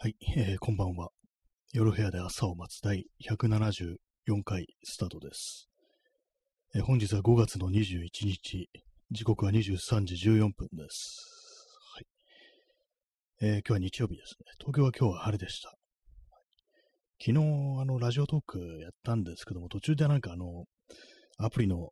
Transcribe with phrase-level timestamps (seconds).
[0.00, 1.08] はい、えーこんばんは。
[1.72, 3.96] 夜部屋で朝を待つ第174
[4.44, 5.68] 回スタートです。
[6.72, 8.70] えー本日は5月の21日、
[9.10, 11.18] 時刻は23時14分です。
[11.96, 12.06] はい。
[13.40, 14.46] えー今日は日曜日ですね。
[14.60, 15.74] 東京は今日は晴れでした。
[17.20, 17.38] 昨日、
[17.80, 20.66] あの、ラジオトークやったんですけども、途中でなんかあの、
[21.38, 21.90] アプリの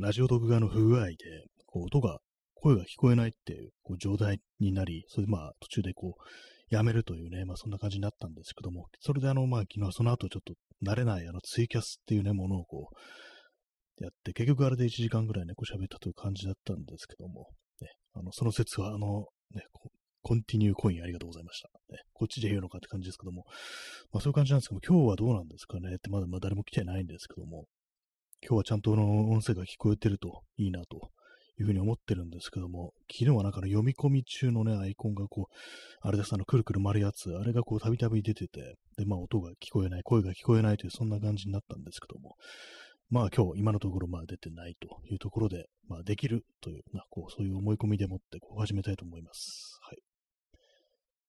[0.00, 1.14] ラジオトーク側の不具合で、
[1.64, 2.18] こう、音が、
[2.56, 6.20] 声が聞こえないっていう、こう、状態になり、それでまあ、途中でこう、
[6.70, 17.48] やめるというね、まあそんな感じになったんですけども、それであの、まあ昨日その後ちょっと慣れないあのツイキャスっていうね、ものをこう、やって、結局あれで1時間ぐらいね、こう喋ったという感じだったんですけども、
[17.80, 19.62] ね、あの、その説はあの、ね、
[20.22, 21.68] コンティニューコインありがとうございました。
[21.88, 23.44] ね、こっちで言うのかって感じですけども、
[24.12, 25.94] まあそういう感じなんですけども、今日はどうなんですかね？
[25.94, 27.66] ってまだまだ誰も来てないんですけども、
[28.42, 31.10] 今日はちゃんとあの音声が聞こえてるといいなと
[31.58, 35.54] いうふうに思ってるんですけども、昨日はなんかの読み込み中のね、アイコンがこう、
[36.00, 42.36] あれです、あの、くるくる回るやつ、あれがこう、たびたび出てて、で、まあ、音が聞こえない、声が聞こえないという、そんな感じになったんですけども、
[43.08, 49.78] まあ、今日、今のところ、まあ、出てないというところで、まあ、できるという、まあ、こう、そういう思い込みでもって、こう、始めたいと思います。
[49.82, 49.98] はい。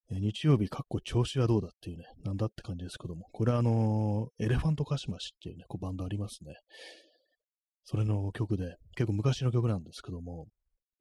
[0.09, 6.55] 日曜日、かっこ調子はどうだっていうね、なんだって感じですけども、これはあのーエレファントカシマシっていうね、こう、バンドありますね。
[7.89, 10.47] それの曲で、結構昔の曲なんですけども、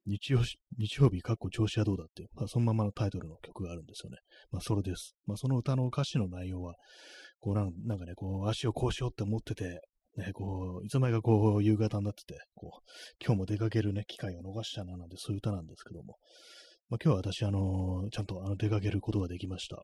[0.05, 4.19] 日曜し日曜日、かっこ調子はどうだっていう、まあ、そのままのタイトルの曲があるんですよね。
[4.51, 5.13] まあ、それです。
[5.25, 6.75] まあ、その歌の歌詞の内容は、
[7.41, 9.81] こうなん、なんかね、こう、足をこうしようって思ってて、
[10.15, 12.81] ね、こう、いつの間にかこう、夕方になってて、こう、
[13.21, 16.15] 今日も出かけるね、機会を逃したな、なんてそういう歌なんですけども、
[16.89, 19.83] まあ、今日は私、あのーちゃんとあの出かけることができました。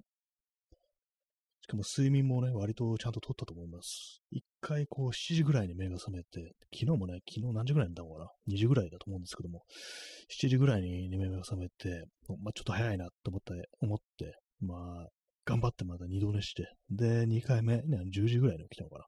[1.64, 4.22] しかも睡眠もね、割とちゃんと取ったと思います。
[4.32, 9.64] 一回こう7時ぐらいに目が覚めて、昨日もね、昨日何時ぐらいに寝たのかな ?2 時ぐらいだと思うんですけども、
[10.44, 15.08] 7時ぐらいに目が覚めて、まあちょっと早いなと思って、思って、まあ、
[15.46, 17.84] 頑張ってまた二度寝して、で、2回目、ね、
[18.14, 19.06] 10時ぐらいに起きたのかな？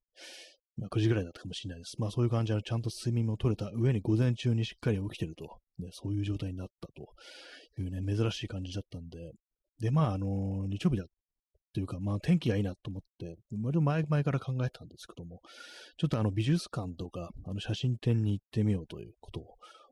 [0.77, 1.99] まあ、9時ぐらいだったかもしれないです。
[1.99, 9.31] まあそういう感じでちゃんと睡眠も取れた上に午前中にしっかり起きてると、ね、そういう状態になったというね、珍しい感じだったんで、
[9.79, 11.07] で、まああの日曜日だっ
[11.75, 15.41] ていうか、まあ天気がいいなと思って、割と前々から考えてたんですけども、
[15.97, 19.45] ちょっとあの美術館とか、あの写真展に行ってみようということを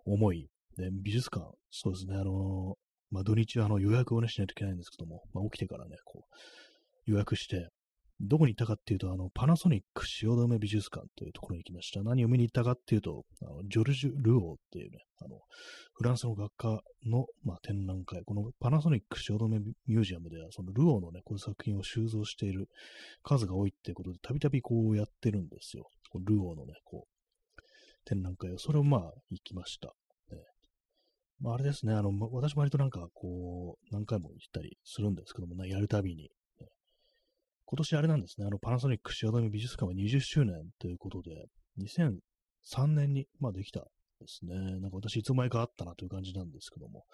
[0.06, 2.76] 思い、で、美術館、そうですね、あの
[3.12, 7.70] まあ土日はあの予約をねしないといけないんですけども、まあ起きてからね、こう、予約して、
[8.22, 12.04] どこに行ったかっていうと、あの、パナソニック汐留美術館というところに行きました。
[12.04, 15.40] 何を見に行ったかっていうと、あのジョルジュ・ルオーっていうね、あの、
[15.94, 22.70] フランスの画家の、まあ、展覧会、このパナソニック汐留ミュージアムでは、そのルオーのね、この作品を収蔵している
[23.24, 25.90] 数が多いっていうことで、たびたびこうやってるんですよ。
[26.26, 27.14] ルオーのね、こう、
[28.06, 29.94] 展覧会を、それをまあ、行きました。
[30.32, 30.38] ね
[31.40, 36.30] まあ、あれですね、あの、私も割となんか、こう、何回も行ったりするんですけども、ね、やるたびに、
[37.66, 41.48] 今年あれなんですね、あの、パナソニック汐留美術館は20周年ということで、
[41.80, 43.88] 2003年に、まあ、できた
[44.24, 44.56] ですね。
[44.80, 47.06] なんか私いつの間にかあったなという感じなんですけども、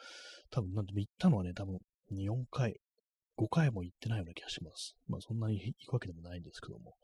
[0.52, 1.80] 多分なんでも行ったのはね、多分
[2.12, 2.80] 4回、
[3.38, 4.96] 5回も行ってないような気がします。
[5.08, 6.96] まあそんなに行くわけでもないんですけども、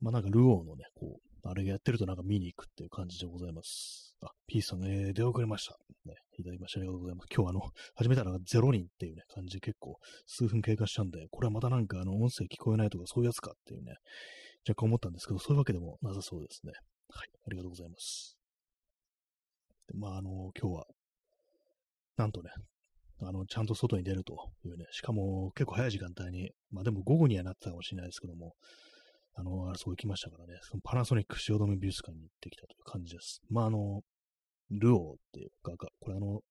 [0.00, 4.16] まあなんかルオーのね、こう、あれがやってるとなんか見に行くっていう感じでございます。
[4.20, 5.76] あ、ピースさん、えー、出遅れました。
[6.04, 7.28] ね、いただきましてありがとうございます。
[7.34, 7.60] 今日あの、
[7.94, 13.94] 始めたのが0人っていうね、感じで結構数分経過したんで、これはまたなんかあの、音声聞こえないとかそういうやつかっていうね、
[14.68, 16.72] 若干思ったんですけど、そういうわけでもなさそうですね。
[17.10, 18.36] はい、ありがとうございます。
[19.88, 20.86] でまあ、あの、今日は、
[22.16, 22.50] なんとね、
[23.20, 28.54] あの、ちゃんと外に出るというね、しかも結構早い時間帯に、まあでも午後にはなってたかもしれないですけども、
[29.38, 33.40] あの、あそう行きましたからね、そのパナソニック汐留美術館に行ってきたという感じです。
[33.48, 34.02] まああの、
[34.70, 36.42] ルオーっていう画家、これあの、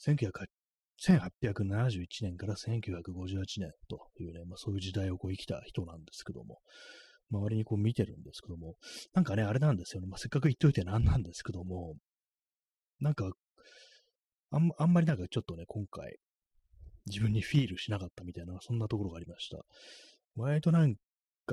[0.00, 6.58] 1871年から1958年というね、まあそういう時代をこう生きた人なんですけども、
[7.30, 8.74] 周りにこう見てるんですけども、
[9.14, 10.08] なんかね、あれなんですよね。
[10.08, 11.94] まあ、せっかく言っといてなんなんですけども、
[12.98, 13.30] なんか、
[14.50, 16.18] あんあんまりなんかちょっとね、今回、
[17.06, 19.64] 自分にフィールしなかったみたいな、そんなところがありました。
[20.34, 20.96] 割となん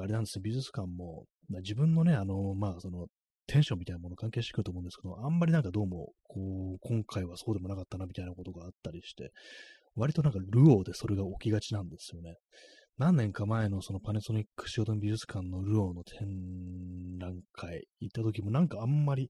[0.03, 3.07] あれなんですね、美術館も、まあ、自分のね、あの、まあ、その、
[3.47, 9.31] テンションみたいなもの関係してくると思うんですけど、あんまりなんかどうも、こう、今回はそうでもなかったなみたいなことがあったりして、
[9.95, 12.35] 割となんかルオーでそれが起きがちなんですよね。
[12.97, 19.29] 何年か前のそのパナソニックシオドン美術館のルオーの展覧会行った時もなんかあんまり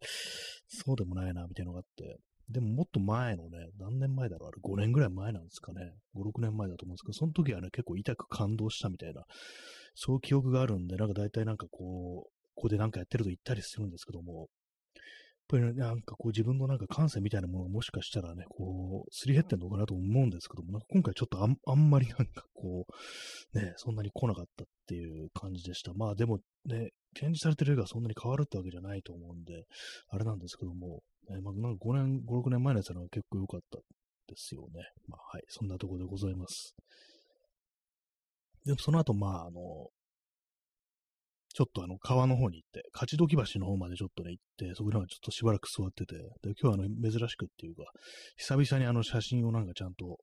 [0.67, 2.17] そうでもないなみたいなのがあって、
[2.49, 5.91] でももっと前のね、何年前だろうあれ5年ぐらい前なんですかね。
[6.15, 9.23] 5、6年前だと思うんですけど、その時はね、結構痛く感動したみたいな、
[9.99, 14.47] そう記憶があるんで、なんか大体なんかこう、ここでなんかやってると言ったりするんですけども、やっ
[15.47, 22.85] ぱり、なんかこう自分のなんか感性みたいなものがもしかしたらね、こう、すり減ってんのかなと思うんですけども、なんか今回ちょっとあんまりなんかこ
[23.55, 25.93] う、ね、そんなに来なかったっていう感じでした。
[25.95, 29.63] まあでもね、展示されてる絵がそんなに変わるってわけじゃないと思うんで、
[30.09, 33.79] あれなんですけども、ね、まあなんか5年、5、6年前のやつは結構良かった
[34.27, 34.83] ですよね。
[35.07, 36.75] まあはい、そんなところでございます。
[38.67, 39.89] でその後、まああの、
[41.57, 47.83] ちょっとあの、川の方に行って、勝どき橋の方までちょっとね、行って、そこでちょっとしばらく座ってて、で、今日はあの、珍しくっていうか、
[48.35, 50.19] 久々にあの写真をなんかちゃんと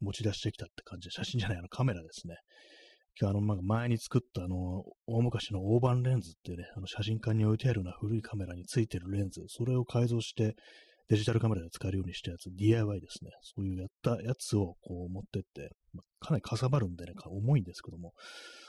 [0.00, 2.36] 持ち出してきたって感じで、写真じゃない、あのカメラですね。
[3.20, 10.56] 今日あの、なんか前に作ったあの、大昔の大判レンズっていうね、あの写真館に置いてあるような古いカメラについてるレンズ、それを改造して、
[11.10, 13.32] デジタルカメラで使えるようにしたやつ、DIY ですね。
[13.42, 18.12] そういうやったやつをこう持ってって、まあ、かなりかさばるんでね、重いんですけども、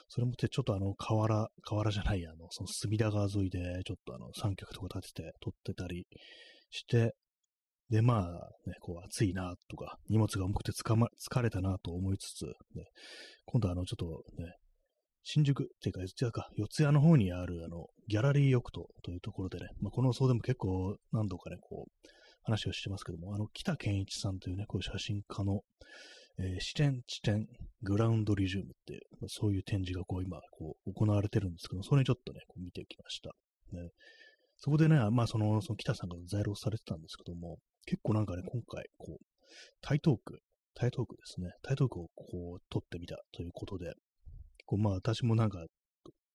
[0.10, 6.08] それもってちょっとあの、河原、河原じゃない、あの、その隅田川沿いで、ちょっとあの、三脚とか立てて撮ってたり
[6.72, 7.14] して、
[7.92, 8.24] で、まあ、
[8.66, 12.86] ね、こう、暑いな、とか、荷物が重くてつかま、疲れたな、と思いつつ、ね、
[13.46, 14.56] 今度あの、ちょっとね、
[15.24, 22.08] 新宿っていうか、四谷か、四谷の方にある、あの、ギャラリーヨクトというところでね、まあ、この層でも結構何度かね、こう、
[22.44, 25.62] 話をしてますけども、あの、北健一さんというね、こういう写真家の、
[26.40, 27.48] えー、視点、地点、
[27.84, 33.32] グラウンドリジュームっていう、まあ、そういう展示がこう今、こう、行われてるんですけど、それにちょっとね、こう見てきました。
[33.74, 33.90] ね、
[34.58, 39.26] そこでね、まあその、その北さんが在労されてたんですけども、結構なんかね、今回、こう、
[39.82, 40.40] 台東区、
[40.74, 43.94] 台東区ですね、台東区をこう、撮ってみたということで、
[44.66, 45.66] こうまあ私もなんか、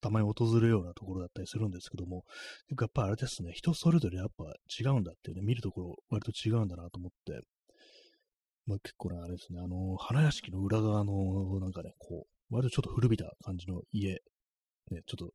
[0.06, 2.24] たまに訪れるようなところだったりするんですけども、
[2.80, 4.44] やっぱあれですね、人それぞれやっぱ
[4.80, 7.40] 違うんだっていうね、見るところ割と違うんだなと思って、
[8.66, 14.12] まあ、結構ね、あれですね、あの、花屋敷の裏側の、なんかね、こう、割とちょっと古びた感じの家、
[14.90, 15.30] ね、ちょっと、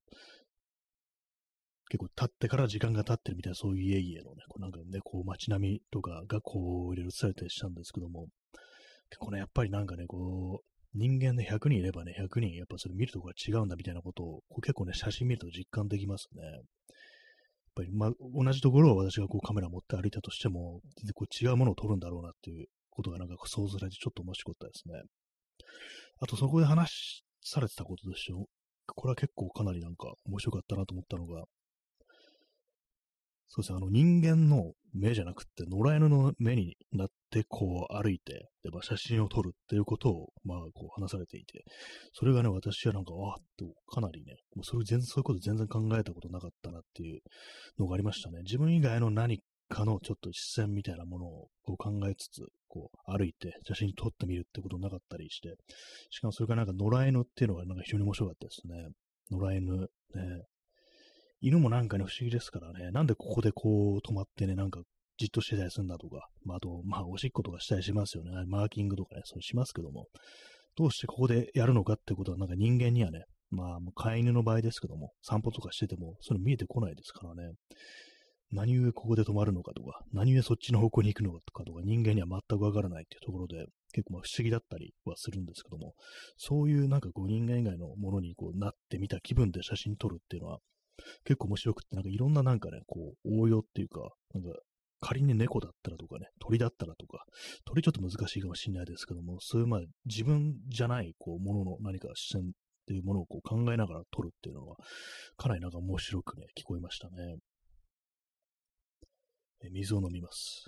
[1.90, 8.28] 結構経ってから時間が経ってるみたいな、そういう家々のね、こうなんかね、こう街並みとかがこう、いろいろ映されたりしたんですけども、
[9.10, 16.44] 結構ね、やっぱりなんかね、こう、人間ね、100人いればね、100人、やっぱそれ見るとこが違うんだみたいなことを、こう結構ね、写真見ると実感できますね。
[16.44, 16.62] やっ
[17.76, 25.02] ぱり、まあ、同じところを私がこうカメラ持って歩いたとしても、全然こう違うものを撮るんだろうなっていうことがなんか想像されてちょっと面白かったですね。
[26.20, 28.46] あとそこで話されてたことでしょ
[28.88, 31.46] これは結構かなりなんか面白かったなと思ったのが、
[33.54, 41.66] そうですね、あの人間の目じゃなくて、野良犬の目になってこう歩いて、でまあ、写真を撮るっていうことを、まあこう話されていて、
[42.14, 47.20] それがね、私はなんか、ああってかなりね、もうそれ全然そういうこと全然考えたことなかったなっていう
[47.78, 48.40] のがありましたね。
[48.44, 55.56] 自分以外の何かのちょっと視線みたいなものをこう考えつつ、こう歩いて写真撮ってみるってことなかったりして、
[56.10, 58.88] しかもそれからなんか野良犬っていうのがなんか非常に面白かったですね。
[59.30, 59.88] 野良犬、ね。
[61.42, 64.82] 犬もなんかね、不思議ですからね、なんでここでこう止まってね、なんか
[65.18, 68.32] じっとしてたりするんだとか、まあ、あと、まあ、おしっことかしたりしますよね。
[68.48, 70.08] マーキングとかね、そうしますけども、
[70.76, 77.54] どうしてここでやるのかってことは、なんか人間にはね、まあ、飼い犬の場合ですけども、散歩とかしてても、それ見えてこないですからね。
[78.54, 85.94] 何故ここで止まるのかとか、何故そっちの方向に行くのかとか人間には全くわからないっていうところで、結構まあ不思議だったりはするんですけども、
[86.38, 90.60] そういうなんかこう人間以外のものにこうなってみた気分で写真撮るっていうのは、
[91.26, 94.60] 結構面白くって、なんかいろんななんかね、こう応用っていうか、なんか
[95.00, 97.26] 仮に猫だったらとかね、鳥だったらとか、
[97.66, 102.46] 鳥ちょっと難しいかもしれないですけども、そういうまあ自分じゃないこうものの何か視線っ
[102.86, 104.78] ていうものをこう考えながら撮るっていうのは、
[105.38, 107.38] かなりなんか面白くね、聞こえましたね。
[109.64, 110.66] え水を飲みます。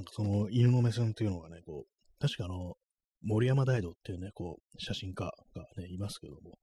[0.00, 2.74] なんかその犬の目線っていうのがね、こう、確かあの、
[3.22, 6.58] 森山大道っていうね、こう、写真家がね、いますけども、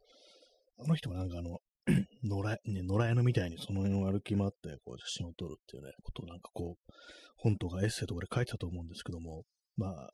[0.79, 1.59] あの人がなんかあの、
[2.23, 6.93] 野良、ね、野良犬みたいにその辺を歩き回って、こう、写真を撮るっていうね、ことをなんかこう、
[7.37, 9.43] 本とかエッセイとかで書いてたと思うんですけども、
[9.75, 10.09] まあ、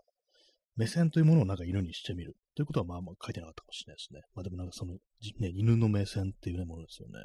[0.75, 4.21] 目線というものをなんか犬にしてみるということはまあまあ書いてなかったかもしれないですね。
[4.35, 4.95] まあでもなんかその、
[5.39, 7.23] ね、犬の目線っていうね、ものですよね。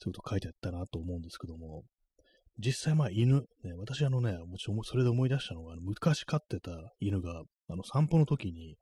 [0.00, 1.84] そういうこと書いてあったなと思うんですけども、
[2.58, 6.70] 実際まあ犬、ね、私あのね、もちろんそれで思い出したのが、昔飼ってた
[7.00, 8.76] 犬が、あの散歩の時に、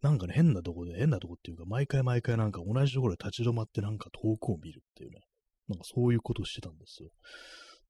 [0.00, 5.20] なんかね、変なとこで、変なとこっていうか、毎回毎回なんか同じところで立ち止まってなんか遠くを見るっていうね、
[5.68, 7.10] なんかそういうことをしてたんですよ。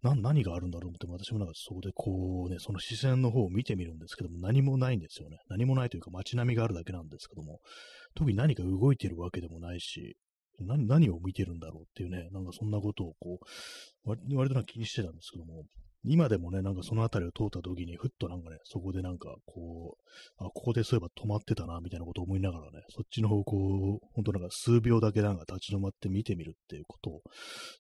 [0.03, 5.39] な、何があるんだろうって、私もなんかそこでこうね、その視線の方を見てみるんですけども、何もないんですよね。
[5.49, 7.61] 何もないというか街並みがあるだけなんですけども、
[8.15, 10.17] 特に何か動いてるわけでもないし、
[10.61, 15.65] 何何を見てるんだろうっていうね、なんかそんなことをこう、割割となんか気にしてたんですけども、
[16.05, 27.21] 今でもね、なんかその辺りを通った時に、ふっとなんかね、そこでなんか、こう、あ、ここでそういえば止まってたな、みたいなことを思いながらね、そっちの方向を、ほんとなんか数秒だけなんか立ち止まって見てみるっていうことを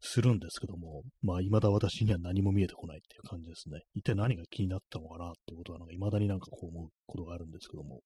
[0.01, 3.81] するんですけども、まあ、未だ私には何も見えてこないっていう感じですね。
[3.95, 8.03] 一体何が気になったのかなってことは、なんか未だになんかこう思うことがあるんですけども、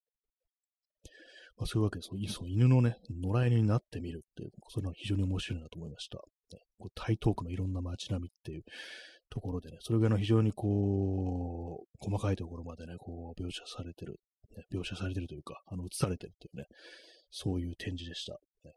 [1.56, 6.18] まあ、そういうわけで、そうそ犬のね、野良犬になってみるっていう、それは非常に面白いなと思いました。
[6.52, 8.62] ね、こう台東区のいろんな街並みっていう
[9.30, 14.20] ところでね、それがの非常にこう、細かいところまでね、こう、描写されてる、
[14.56, 16.66] ね、描写されてるというか、あの、映されてるっていうね、
[17.30, 18.38] そういう展示でした。
[18.64, 18.72] ね、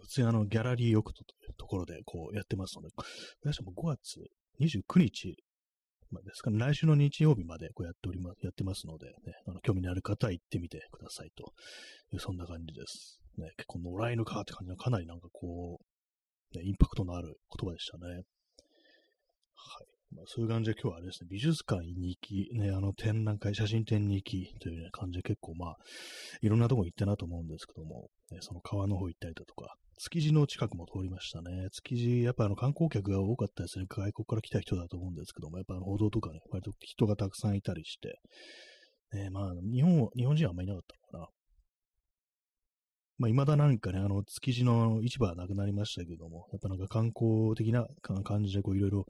[0.00, 2.88] 普通にあの、ギャラリーヨクトというところでこうやってますので、
[3.42, 4.20] 私はも5月
[4.60, 5.36] 29日
[6.12, 11.52] まあ、ですから、来週の日曜日までこうやっております、やってますので、ね、あの興味のある方は行ってみてくださいと
[12.12, 13.18] いう、そんな感じです。
[13.38, 15.80] ね、結構野良犬かって感じのかなりなんかこ
[16.54, 18.12] う、ね、インパクトのある言葉でしたね。
[18.14, 18.24] はい。
[20.14, 25.76] まあ、そういう感じで今日はあれですね、美術館に行き、ね、あの展覧会、写真展に行きという、ね、感じで結構まあ、
[26.42, 31.68] いろんなとこ行ったなと思うんですけども、ね、その川の方行ったりだとか、築地の近くも通りましたね。
[31.70, 33.84] 築地、やっぱあの観光客が多かったですね。
[33.88, 38.18] 外国から来た人だと思うんですけども、やっぱあの歩道とかね、割と人がたくさんいたりして、
[39.16, 40.82] ね、まあ、日本、日本人はあんまりいなかっ
[41.12, 41.32] たのかな。
[43.18, 47.86] まあ、未だなんかね、あの、築地の市場はなくなりましたけども、やっぱなんか観光的な
[48.24, 49.04] 感じでこういろいろ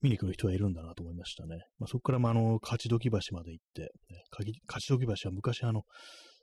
[0.00, 1.58] 見に来る人はいるんだなと思いましたね。
[1.78, 4.24] まあ、そこからまあ、あの、勝どき橋まで行って、ね、
[4.66, 5.82] 勝どき橋は昔あの、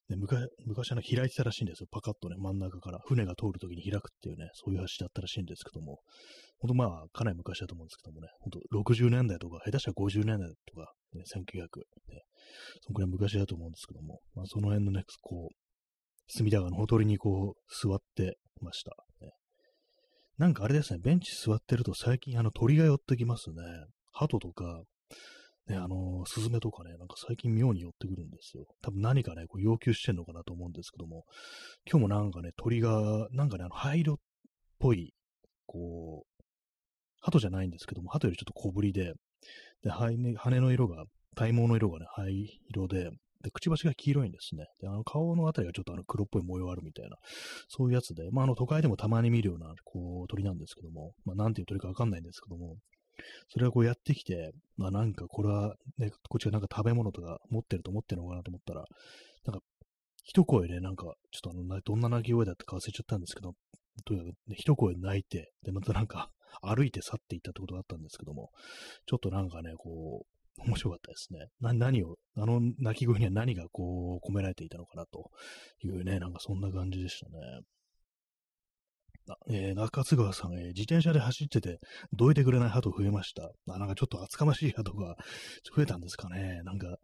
[0.10, 1.88] ね、昔、昔の開いてたらしいんですよ。
[1.92, 3.00] パカッとね、真ん中から。
[3.06, 6.00] 船が通るときに開くっていうね、そういう橋だったらしいんですけども、
[6.60, 8.60] ほんとまあ、かなり昔だと思うんですけどもね、ほんと
[8.92, 12.24] 60年代とか、下手したら50年代とか、ね、1900、ね、
[12.82, 15.56] そのくらい昔だと思うんですけども、まあ、その辺のね、こう、
[16.28, 18.92] 隅田川のほとりにこう、座ってました。
[19.22, 19.32] ね、
[20.38, 23.56] なんかあれですね、ベンチ座ってると最近あの鳥が寄ってきますね。
[24.12, 24.82] 鳩とか、
[25.70, 28.66] ね、あのー、スズメとかね、なんか最近妙に寄ってくるんですよ。
[28.82, 31.26] 多分何かね、こう要求してんのかなと思うんですけども、
[31.90, 34.18] 今日もなんかね、鳥が、なんかね、あの、灰色っ
[34.80, 35.14] ぽい、
[35.68, 36.44] こう、
[37.22, 39.14] 鳩じゃないんですけども、鳩よりちょっと小ぶりで、
[39.84, 43.12] で、羽の色が、体毛の色がね、灰色で、
[43.42, 44.66] で、くちばしが黄色いんですね。
[44.82, 47.16] で、あの顔のあたりがちょっとあの黒っぽい模様あるみたいな、
[47.70, 52.76] そういうやつで、まあ、あの都会でもたまに見るような、こう、鳥なんですけども、まあ、なんていう鳥かわかんないんですけども、
[53.50, 58.86] それがこうやってきて、まあなんかこれはね、こっちがなんか食べ物とか持ってると思ってるのかなと思ったら、
[59.46, 59.62] なんか
[60.24, 63.54] 一声でなんか、ちょっとあの、どんな鳴き声だったか忘れちゃったんですけど、
[64.06, 66.30] とにかく、ね、一声泣いて、で、またなんか
[66.62, 68.52] 歩いて去っていったってことがあったんですけども、
[69.08, 71.48] ちょっとなんかね、こう、面白かったですね。
[71.62, 75.32] な、何を、あの鳴き声には何がこう込められていたのかなと
[75.82, 77.62] いうね、なんかそんな感じでしたね。
[79.50, 81.80] えー、中津川さん、えー、自転車で走ってて、
[82.14, 83.52] どいてくれない鳩増えました。
[83.70, 85.16] あ、なんかちょっと厚かましい鳩が
[85.76, 86.62] 増えたんですかね。
[86.64, 86.98] なんか、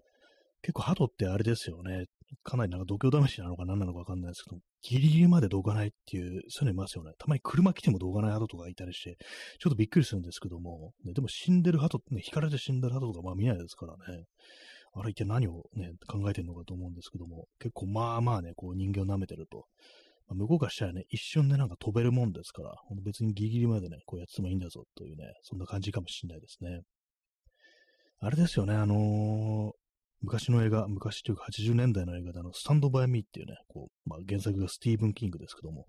[0.62, 2.06] 結構鳩ってあれですよね。
[2.44, 7.12] かなりなんか度胸試しなのか何なのかわかんないですけど、ギリギリまでどかないっていう、そういうのいますよね。
[7.20, 9.18] たまに車来てもどかない鳩とかいたりして、
[9.60, 14.24] ちょっとびっくりするんですけども、ね、でも死んでる鳩、ね、引かれて死んでる鳩とかまあ見ないですからね。
[14.98, 19.66] あれ一体何をね、考えてるのかと思うんですけども、結構まあまあね、こう人間を舐めてると
[20.28, 26.82] まあ、向こうからしたらね、一瞬でなんか飛べるもんですから、別にギリギリまでね、こうやってもいいんだぞというね、そんな感じかもしれないですね。
[28.20, 29.72] あれですよね、あのー、
[30.22, 35.86] 昔の映画、昔というか80年代の映画であの、スタンドバイミーっていうね、こう、まあ、原作がスティーブン・キングですけども、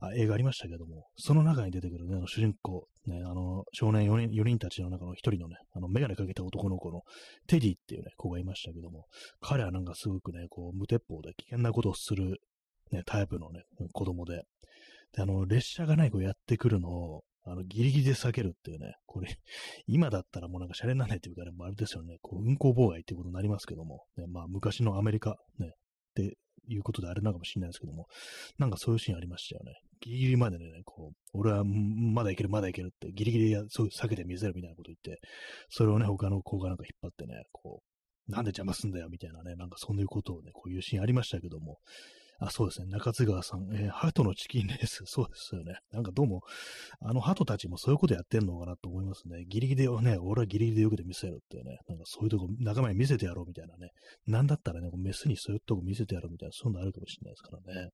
[0.00, 7.02] あ映画ありましたけども、その中に出てくるね、あの主人公、ね、あの、少年4人 ,4 人たちの中の一人のね、あの、メガネかけた男の子の
[7.46, 9.06] テディっていうね、子がいましたけども、
[9.40, 12.38] 彼はなんかすごくね、こう、無鉄砲で危険なことをする
[12.90, 14.42] ね、タイプのね、子供で。
[15.12, 19.28] で、あの、列車がね、こうやってくるのを、あの、ギリギリで避けるっていうね、これ、
[19.86, 25.72] 今だったらもうなんかシャレにならないっていうかね、もうあれですよね、こう、運行妨害っていうことになりますけども、ね、まあ、昔のアメリカ、ね、っ
[26.14, 26.36] て
[26.68, 28.06] いうことであれなのかもしれないですけども、
[28.58, 29.72] なんかそういうシーンありましたよね。
[30.00, 35.20] ギリギリまでね、こう、俺はまだいける、まだいけるって、ギリギリそう避けてみせるみたいなこと言って、
[35.68, 37.82] それをね、他の子がなんか引っ張ってね、こ
[38.28, 41.78] う、なんで邪魔すんだよみたいなね、なんかそういうことをね、こういうシーンありましたけども、
[42.40, 42.86] あ、そうですね。
[42.86, 45.04] 中津川さん、えー、鳩のチキンレース。
[45.06, 45.78] そうですよね。
[45.92, 46.42] なんかどうも、
[47.00, 49.44] あの鳩たちもそういうことやってんのかなと思いますね。
[49.46, 51.80] ギリギリをね、俺はギリギリでよけて見せるってね。
[51.86, 53.90] なんかそういうとこ仲間に見せてやろうみたいなね。
[54.26, 57.90] なんだったらね、メスにそういうとこ見せてやろうみたいな、そういうのあるかもしれないですからね。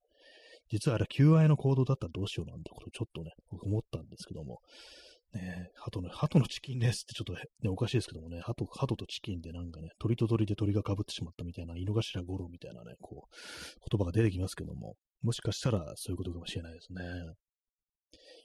[0.68, 4.60] 実はあれ、求愛の行動だったらどうしようなんてことちょっとね、僕思ったんですけども。
[5.36, 17.02] ね、鳩の、鳩のチキンレースってちょっと、ね、おかしいですけどもね、鳩、鳩とチキンでなんかね、鳥と鳥で鳥が被ってしまったみたいな、井の頭五郎みたいなね、こう、言葉が出てきますけども、もしかしたらそういうことかもしれないですね。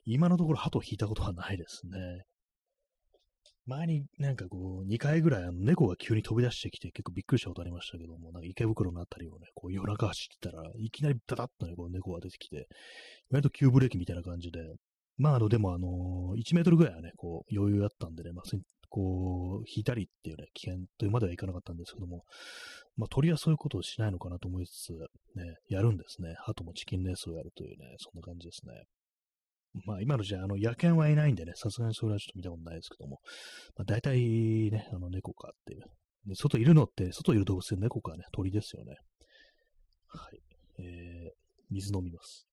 [0.06, 2.24] 今のところ鳩を引いたことはないですね。
[3.68, 12.68] 前になんかこう、2回ぐらいあの猫が急に飛び出してきて結構びっくりしたことありましたけども、なんか池袋のあたりをね、こう夜中走ってたらいきなりダダッとね、こう猫が出てきて、
[13.30, 14.60] 割と急ブレーキみたいな感じで、
[15.18, 18.58] まああの、でもあの1メートルぐらいはね、こう余裕あったんでね、まあ、
[18.90, 22.26] こう、引いたりっていうね、危険というまではいかなかったんですけども、
[22.98, 24.92] まあ鳥はそういうことをしないのかなと思いつつ、
[25.36, 26.36] ね、やるんですね。
[26.40, 28.84] 鳩もチキンレースをやるというね、そんな感じですね。
[29.86, 33.20] まあ今の時代、あの、野犬はいないんでね、さすがにそれはちょっと見たことないですけども、
[33.78, 35.84] まあ大体ね、あの猫かっていう。
[36.26, 38.98] で外いるのって、外いる動物で猫かね、鳥ですよね。
[40.08, 40.40] はい。
[40.80, 41.32] えー、
[41.72, 42.51] 水飲みます。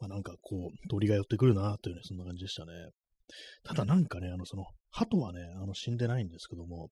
[0.00, 2.72] まあなんかこう、鳥が寄ってくるなというね、そんな感じでしたね。
[3.64, 6.90] ただなんかね、あの、その、鳩はね、あの、死んでないんですけども、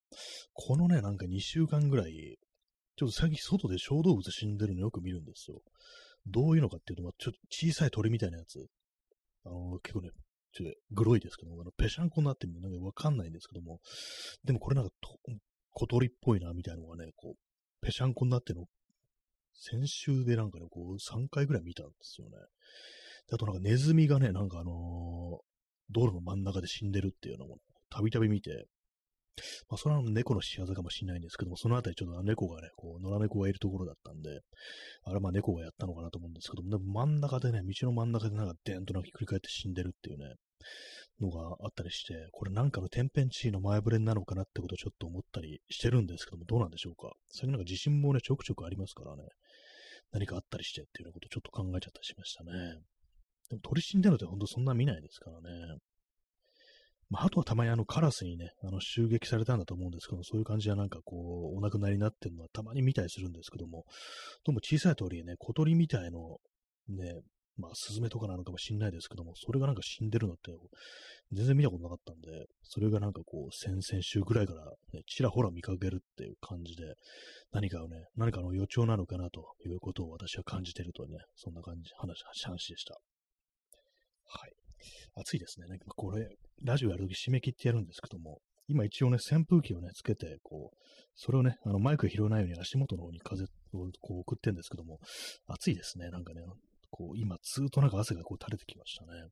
[0.53, 2.39] このね、なんか2週間ぐらい、
[2.97, 5.63] ちょっと最近外で小動物死んでるのよく見るんですよ。
[6.27, 8.67] どういうのかっていうと、まあ、ちょっと小さい鳥みたいなやつ。
[9.45, 10.11] あの、結構ね、
[10.53, 13.81] ちょっとグロいですけども、あの、ぺしゃんこになってるのなんかわかんないんですけども、
[14.45, 14.93] でもこれなんか、
[15.73, 18.67] 小鳥っぽいな、みたいなのがね、こう、ぺしゃんこになってるの、
[19.55, 22.37] 先週でなんかね、こう、3回ぐらい見たんですよね。
[23.33, 24.75] あとなんかネズミがね、なんかあのー、
[25.91, 27.59] 道路の真ん中で死んでるっていうのも、
[27.91, 28.67] たびたび見て、
[29.69, 34.41] まあ、それは猫の仕業かもしれないんですけども、そのあたりちょっと猫がね、こう、野良猫がいるところだったんで、
[35.05, 40.35] あれまあ猫がやったのかなと思うんですけども、でも真ん中でね、道の真ん中でなんかデーンとなんかひっくり返って死んでるっていうね、
[41.21, 47.13] のがあったりして、これなんかの天変地異の前触れなのかなってことをちょっと思ったりしてるんですけども、どうなんでしょうか。
[47.31, 49.23] 最近なんか地震もね、ちょくちょくありますからね、
[50.13, 52.53] 何かあったりしてっていうようなことをちょっと考えちゃったりしましたね。
[53.49, 55.79] でも鳥死んでるのってほんとそんな見ないですからね。
[57.11, 63.85] まあ、あとはたまにあのカラスにね、あの襲撃されたんだと思うんですけどそういう感じはなんかこう、お亡くなりになってるのはたまに見たりするんですけども、
[64.45, 66.37] どうも小さい鳥ね、小鳥みたいの、
[66.89, 67.15] ね、
[67.57, 70.53] まあ、スズメとかなのかもしんないですけども、それがなんか死んでるのって
[71.33, 76.95] 全然見たことなかったんで、それがなんかこう、先々週ぐらいから、ね、ちらほら見かけるっていう感じで、
[77.53, 82.99] 何かをね、何かの予兆なのかなということを私は感じてるとね、そんな感じ、話、話でした。
[84.29, 84.53] はい。
[85.17, 85.67] 暑いですね。
[85.67, 86.29] なんかこれ、
[86.63, 90.77] ラジオやるとき締め切ってやるんですけども、今一応ね、扇風機をね、つけて、こう、
[91.15, 93.47] それをね、あのマイク拾わないように足元の方に風を
[94.01, 94.99] こう送ってんですけども、
[95.47, 96.11] 暑いですね。
[96.11, 96.43] なんかね、
[96.91, 99.29] こう、今ずっとなんか汗がこう垂れてきましたね。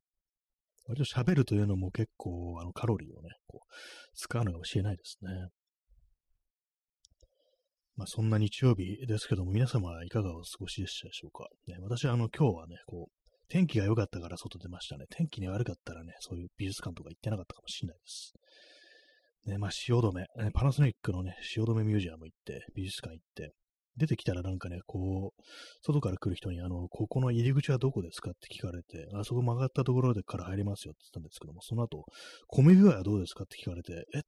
[0.89, 3.73] 割と喋るというのも結構、あの、カロリーをね、こう、
[4.15, 5.49] 使うのかもしれないですね。
[7.97, 11.47] まあ、そんな日曜日ですけども、皆様はいかがお過ごしでしたでしょうか。
[11.67, 15.07] ね、私はあの、今日はね、こう、天気が良かったから外出ましたね。
[15.11, 18.35] 天気に悪かったらね、そういう美術館とか行ってなかったかもしれないです。
[19.47, 23.53] ね、まあ、汐留、パナソニックのね、汐留ミュージアム行って、美術館行って、
[23.97, 25.43] 出てきたらなんかね、こう、
[25.83, 32.05] 外から来る人に、あの、ここの入り口はどこですかって聞かれて、あそこ曲がったところでから入りますよって言ったんですけども、その後、
[32.49, 34.21] 米具合はどうですかって聞かれて、え、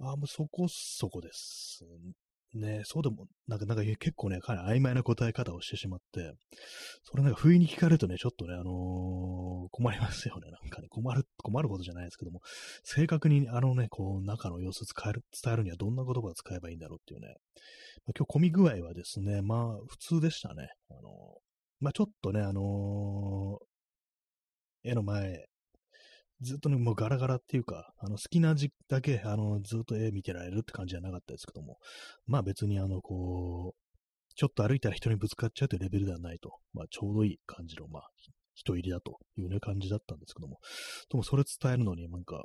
[0.00, 1.84] あ、もうそこそこです
[2.54, 6.32] ね、そうでも、なんか、なんか結構ね、かなり曖昧な答え方をしてしまって、
[7.04, 10.50] それなんか不意に聞かれるとね、ちょっとね、あのー、困りますよね。
[10.50, 12.40] なんかね、困る、困ることじゃないですけども、
[12.84, 17.34] 正確にあのね、こう、中の様子伝える、伝えるにはどんな言葉を使えばいいんだろうっていうね。
[18.06, 20.68] まあ、今日混み具合はですね、まあ、普通でしたね。
[20.90, 21.04] あのー、
[21.80, 25.47] まあ、ちょっとね、あのー、絵の前、
[26.40, 31.78] ずっとね、もうガラガラっていうか、あの、好きな時だけ、あの、ずっと絵見てられるって感じじゃなかったですけども、
[32.26, 38.02] まあ別にあの、こう、ちょっと歩いたら人にぶつかっちゃうというレベルではないと、まあちょうどいい感じの、まあ、
[38.54, 40.58] 人入りだというね、感じだったんですけども、
[41.10, 42.44] でもそれ伝えるのになんか、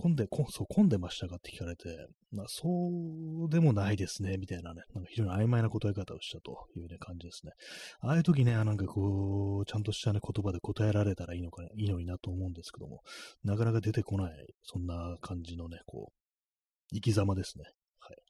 [0.00, 7.52] 混んで、こそう、混んでましたかって聞かれて、まあ、そうでもないですね、みたいなね、なんか非常に曖昧な答え方をしたというね、感じですね。
[8.00, 13.00] ああいう時ね、なんかこう、ちゃんとしたね、言葉で答えられたらいいのか、いいのになと思うんですけども、
[13.42, 17.64] なかなか出てこない、そんな感じのね、こう、生き様ですね。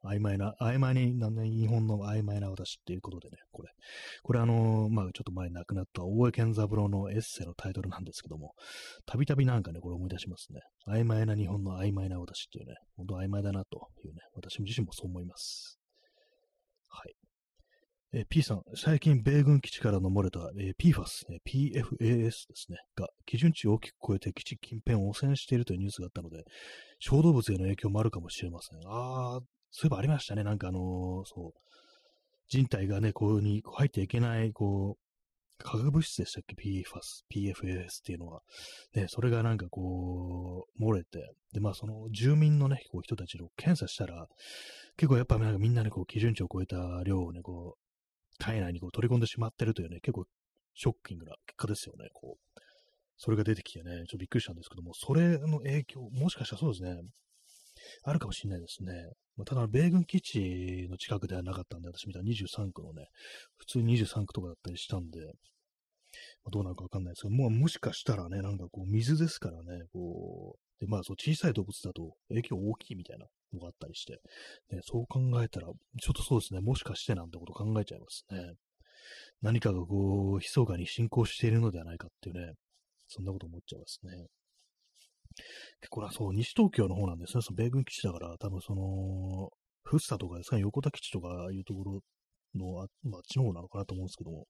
[0.02, 0.18] はい。
[0.18, 3.68] 曖昧な、曖昧に、なん日本の曖昧な私っていうことでね、これ。
[4.22, 8.54] これあのー、まあちょっと前亡くなった大江健三郎のエッセイのタイトルなんですけども、
[9.06, 10.60] たびたびなんかね、これ思い出しますね。
[10.88, 15.78] 曖昧な日本の曖昧な私っていうね、本当曖昧だなというね、私自身もそう思います。
[16.88, 17.14] はい。
[18.14, 26.44] えー、P さん、最近米軍基地から飲まれた、えー、PFAS、ね、PFAS ですね、が基準値を大きく超えて基地近辺を汚染しているというニュースがあったので、
[27.00, 28.78] 小動物への影響もあるかもしれません。
[28.86, 30.44] あー、そういえばありましたね。
[30.44, 31.60] なんかあのー、そう、
[32.48, 35.08] 人体がね、こういうに入っていけない、こう、
[35.58, 38.40] 化学物質でしたっけ ?PFAS、PFAS っていうのは。
[38.94, 44.26] ね、それがなんかこう、漏れて、で、まあその住民のね、こう人たちを検査したら、
[44.96, 50.24] 結構やっぱなんかみんなね、こう基準値を超えた量をね、こう、体内にこう取り込んでしまってるというね、結構
[50.74, 52.60] ショッキングな結果ですよね、こう。
[53.16, 56.96] それが出てきてね、ちょっとびっくりしたんですけども、それの影響、もしかしたらそうですね、
[58.02, 58.92] あるかもしれないですね。
[59.36, 63.06] まあ、ただ、米軍基地の近くではなかったんで、私見たら23区のね、
[63.56, 74.20] 普通23区とかだったりしたんで、まあ、どうなるかわかんないですけど、もうもしかしたらね、なんかこう、水ですからね、こう、で、まあ、そう、小さい動物だと影響大きいみたいなのがあったりして、
[74.70, 75.74] ね、そう考えたら、ちょ
[76.10, 78.54] っとそうですね、もしかしてなんてこと考えちゃいますね。
[79.40, 82.54] 何かがこう、密かに進行しているのではないかっていうね、
[83.08, 84.26] そんなこと思っちゃいますね。
[85.80, 87.42] 結構な、そう、西東京の方なんですね。
[87.42, 89.50] その米軍基地だから、多分その、
[89.84, 92.00] 福生とかですかね、横田基地とかいうところ
[92.54, 94.46] の、あまあ、地の方なのかなと思うんですけども、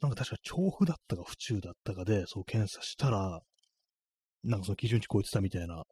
[0.00, 3.40] なんか確か調布だったか府中だったかで、そう検査したら、
[4.44, 5.84] なんかその基準値超えてたみたいな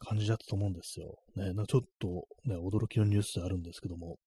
[0.00, 1.16] 感じだったと思うんですよ。
[1.36, 4.18] ね、なんかちょっとね、驚きのニュースであるんですけども、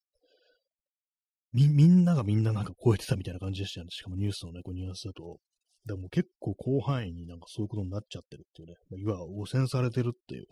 [1.53, 3.91] み、みんながみんななんか超えてたみたいな感じでしたよね。
[3.91, 5.37] しかもニュースのね、こうニュアンスだと。
[5.85, 10.45] でも結構広範囲になんかそういうことになっちゃってるっていうね、いわゆる汚染されてるっていう、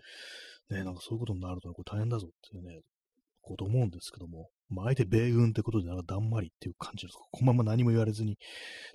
[0.74, 2.82] ね、なんかそういうことになると、ね、これ大変だぞっていうね、
[3.42, 8.38] こと思うんですけども、まあ、相手米軍ってことでなんかだんまりっていう感じの、このまま何も言われずに、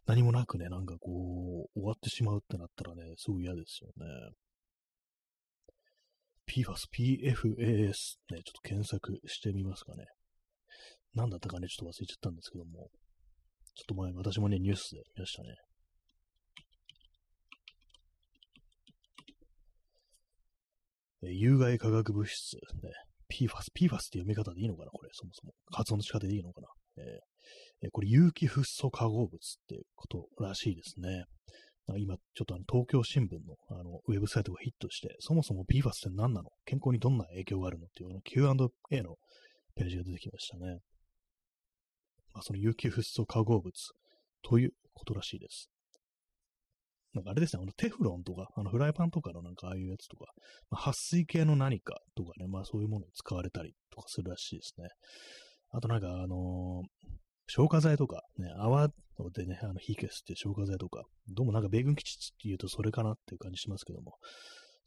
[0.07, 4.07] 何もなくね、なんかこう、終わってしまうってなったらね、すごい嫌ですよね。
[6.47, 10.05] PFAS、PFAS、ね、ちょっと検索してみますかね。
[11.15, 12.91] 何だったかね、ちょっと忘れちゃったんですけども、
[13.75, 15.57] ちょっと前、私もね、ニュースで見ましたね。
[21.33, 22.91] 有害化学物質、ね、
[23.31, 25.53] PFAS、PFAS って読み方でいいのかなこれ、そもそも。
[25.71, 31.25] 発音の仕方でいいのかなえー、これ、有機フッ素化合物っていうことらしいですね。
[31.99, 36.51] 今、ちょっとあの東京新聞のあのウェブサイトがヒットして、そもそも PFAS って何なの？
[36.65, 39.17] 健康にどんな影響があるのっていうの Q&A の
[39.75, 40.79] ページが出てきましたね。
[42.33, 43.73] まあ、その有機フッ素化合物
[44.43, 45.69] ということらしいです。
[47.15, 50.27] なんかあれですね、あのテフロンとか、あのフライパンとかのなんかああいうやつとか、
[50.71, 54.89] まあ、撥水系の何かとかね、まあそういうものに使われたりとかするらしいですね。
[55.71, 57.09] あとなんかあのー、
[57.47, 58.89] 消火剤とか、ね、泡
[59.33, 64.17] でね、あの火消すって消火剤とか、どうもなんか米軍基地って言うとそれかなっていう感じしますけども、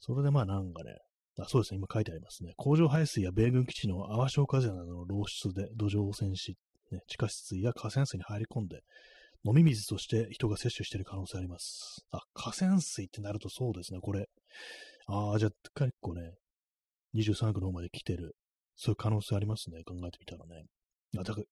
[0.00, 0.98] それでまあなんかね、
[1.40, 2.52] あそうですね、今書いてありますね。
[2.56, 6.56] 工場排水や米軍基地の泡消火剤などの漏出で土壌汚染し、
[6.90, 8.80] ね、地下室や河川水に入り込んで、
[9.44, 12.04] 飲み水として人が摂取している可能性あります。
[12.10, 14.28] あ、河川水ってなるとそうですね、これ。
[15.06, 16.34] ああ、じゃあ結構ね、
[17.14, 18.36] 23区の方まで来てる。
[18.76, 20.64] そういう可能性ありますね、考えてみたらね。
[21.18, 21.46] あ、だから、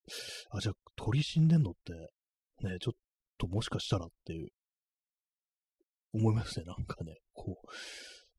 [0.50, 1.92] あ、じゃあ鳥死んでんのって、
[2.64, 2.98] ね、ちょっ
[3.38, 4.48] ともしかしたらっていう、
[6.12, 7.66] 思いますね、なんかね、こう、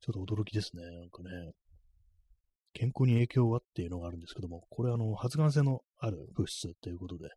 [0.00, 1.52] ちょっと驚きですね、なんかね。
[2.72, 7.28] 健康に影響はっていうのがあるんですけども、これあの、発がん性のある物質っていうことで、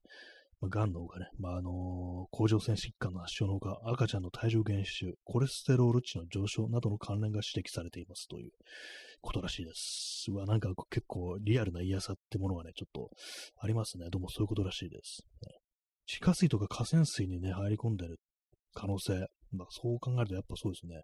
[0.62, 8.52] まあ、癌のほかね、まあ、あの、甲状腺疾患の発症のほか、赤ちゃんの体重減少、コレステロール値の上昇などの関連が指摘されていますという
[9.22, 10.26] ことらしいです。
[10.30, 13.10] うわ、なんか結構リアルな嫌さってものがね、ちょっと
[13.60, 14.08] ありますね。
[14.12, 15.24] どうもそういうことらしいです。
[15.48, 15.54] ね、
[16.06, 18.20] 地下水とか河川水にね、入り込んでる
[18.76, 19.14] 可能性、
[19.52, 21.02] まあ、そう考えるとやっぱそうですね。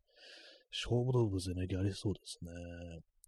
[0.71, 2.51] 勝負動物でね、やりそうですね。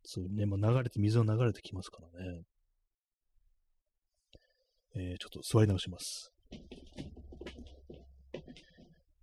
[0.03, 2.41] そうね、まあ、流れて、水が流れてきますからね。
[4.95, 6.31] えー、ちょっと座り直します。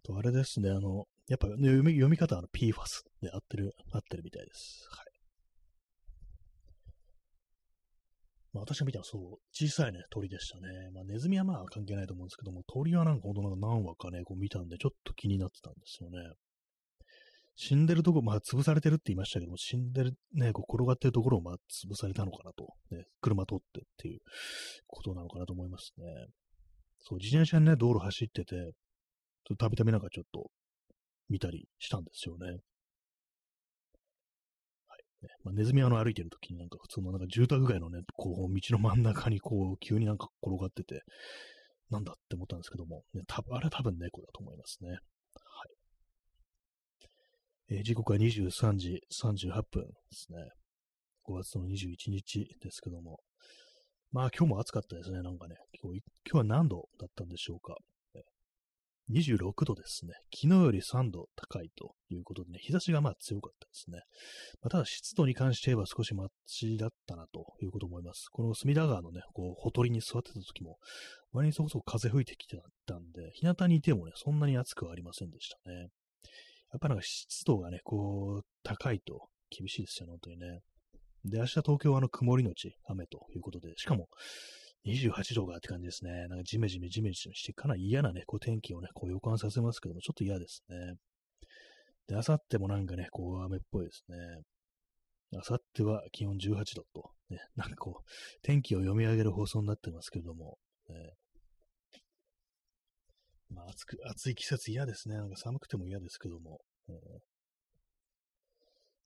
[0.07, 4.87] と、あれですね、あの、やっぱ、ね、読み読み方は PFAS で合ってる、合ってるみたいです。
[4.91, 5.07] はい。
[8.53, 10.91] まあ、私が見たのはそう、小さいね、鳥でしたね。
[10.95, 16.19] まあ、ネズミはまあ関係ないと思うんですけども、鳥はなんかほんとなんか何羽かね、こう見たんで、ちょっと気になってたんですよね。
[17.57, 24.21] 死んでるとこ、まあ、潰されてるって言いましたけども、死んでる、ね、こう転がってるところを、まあ、潰されたのかなと、ね、車通ってっていう
[24.87, 26.05] ことなのかなと思いますね。
[27.01, 28.73] そう、自転車にね、道路走ってて、
[29.59, 30.51] たびたびなんかちょっと
[31.31, 32.47] 見たりしたんですよね。
[32.47, 32.59] はい。
[35.23, 41.03] ねまあ、ネズミはの歩いてるときになんか普通のなんか住宅街のね、こう、道の真ん中にこう、急になんか転がってて、
[41.89, 44.99] なんだって思ったんですけども、ね、たあれは多分猫だと思いますね。
[47.69, 50.39] えー、時刻は23時38分ですね。
[51.29, 53.19] 5月の21日ですけども。
[54.13, 55.57] まあ今日も暑かったですね、なんかね。
[55.83, 56.01] 今日
[56.31, 57.77] 今日は何度だったんでしょうか。
[59.11, 60.15] 26度ですね。
[60.35, 64.01] 昨日より3度高いということでね、日差しがまあ強かったですね。
[64.63, 68.27] まあ、ただ湿度に関して言えば少しマシだったなということ思います。
[68.33, 70.79] この隅田川のね、こう、ほとりに座ってた時も、
[71.33, 75.89] 割にそこそこ風吹いてきてたんで、日向にいてもね、そんなに暑くはありませんでしたね。
[76.73, 80.61] やっぱなんか湿度がね、こう、高いと厳しいですよね、本当にね。
[81.25, 84.09] で、明日東京はあの曇りのち雨ということで、しかも
[84.87, 86.29] 28度がって感じですね。
[86.29, 90.95] なんかジメジメジメジメして、かなり嫌なね、こう天気をね、こう予感させますけども、ちょっと嫌ですね。
[92.07, 94.17] で、あさってもなんかね、こう雨っぽいですね。
[95.39, 98.11] あさっては気温18度と、ね、なんかこう、
[98.43, 100.95] 天気を読み上げる放送になってますけれども、ね、
[103.51, 105.17] まあ暑く、暑い季節嫌ですね。
[105.17, 106.97] なんか寒くても嫌ですけども、えー、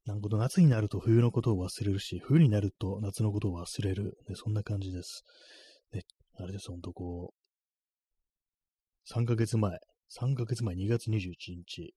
[0.06, 4.16] なんか夏になると冬のことを忘れるし、冬になると夏のことを忘れる。
[4.28, 5.22] ね、そんな感じです。
[5.92, 6.02] ね、
[6.38, 9.72] あれです、ほんとこう、3ヶ月前、
[10.20, 11.94] 3ヶ月前、2月21日、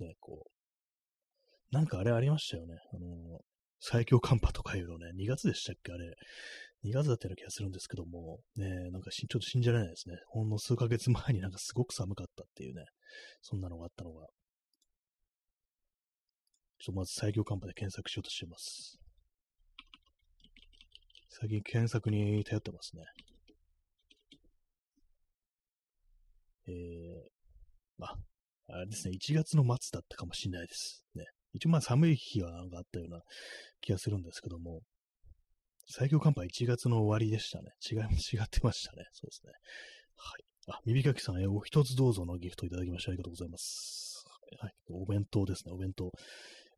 [0.00, 2.76] ね、こう、なんかあれありましたよね。
[2.92, 3.40] あの、
[3.80, 6.14] 最強寒波とかいうのね、2月でしたっけあれ。
[6.84, 10.16] 2月だったような気がするんですけども、ね、なんかちょっと信じられないですね。
[10.28, 12.84] ほんの数ヶ月前に なんかすごく寒かったっていうね、
[13.42, 14.26] そんなのがあったのが。
[16.78, 19.00] ちょっとまず最強寒波で検索しようとしてます。
[21.30, 23.04] 最近検索に頼ってますね。
[26.68, 28.16] えー、あ、
[28.68, 31.04] あれですね、1月の末だったかもしれないです。
[31.14, 31.24] ね。
[31.52, 33.22] 一応まあ寒い日はなんかあったような
[33.80, 34.82] 気がするんですけども、
[35.90, 37.70] 最強寒波1月の終わりでしたね。
[37.90, 37.98] 違い、
[38.36, 39.06] 違ってましたね。
[39.12, 39.52] そうですね。
[40.16, 40.44] はい。
[40.68, 44.24] あ、耳かきさん、えお一つどうぞのギフトいただきましてありがとうございます。
[44.60, 44.74] はい。
[44.90, 45.72] お弁当ですね。
[45.72, 46.12] お弁当。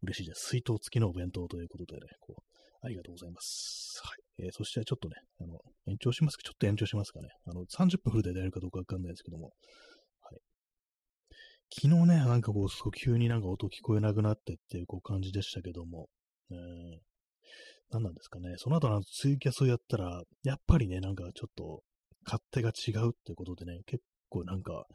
[0.02, 0.48] 嬉しいです。
[0.48, 2.42] 水筒付きのお弁当ということでね、こう、
[2.82, 4.00] ありがとうございます。
[4.04, 4.44] はい。
[4.44, 6.42] えー、そしてちょっとね、あの、延長しますか？
[6.44, 7.28] ちょっと延長しますかね？
[7.44, 9.52] あの、30分フルでやるかどうかわかんないですけども、
[10.20, 10.40] はい。
[11.74, 16.08] 昨日ね、なんかこう、急になんか音聞こえなくなってっていうこう感じでしたけども、
[16.50, 17.00] えー、
[17.90, 18.54] 何なんですかね。
[18.56, 21.82] その後のツイキャスをやったら、やっぱりね、なんかちょっと、
[22.24, 24.86] 勝手が違うってことでね、結構なんか、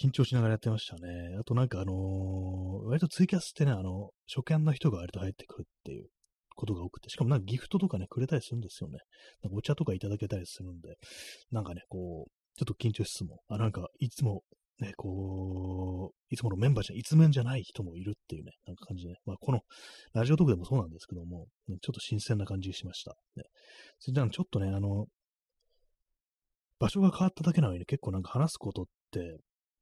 [0.00, 1.36] 緊張しながらやってましたね。
[1.40, 6.08] あとなんかあのー、割とツイキャスってね、あの、初見の人が割と入ってくるっていう
[6.54, 8.98] ことが多くて、しかもなんかギフトとかね、くれたりするんですよね。
[9.42, 10.96] なんかお茶とかいただけたりするんで、
[11.50, 14.42] なんかね、こう、ちょっと緊張しつつも、あ、なんか、いつも、
[14.80, 19.60] ね、こう、いつものメンバーじゃ、一面じゃない人もいるっていうね、なんか感じで、まあ、この、
[20.12, 23.16] ラジオトークでもそうなんですけども、ね、ちょっと新鮮な感じしました。
[23.36, 23.44] ね。
[23.98, 25.06] それでちょっとね、あの、
[26.78, 29.38] 場所が変わっただけなのに、ね結構なんか話すことって、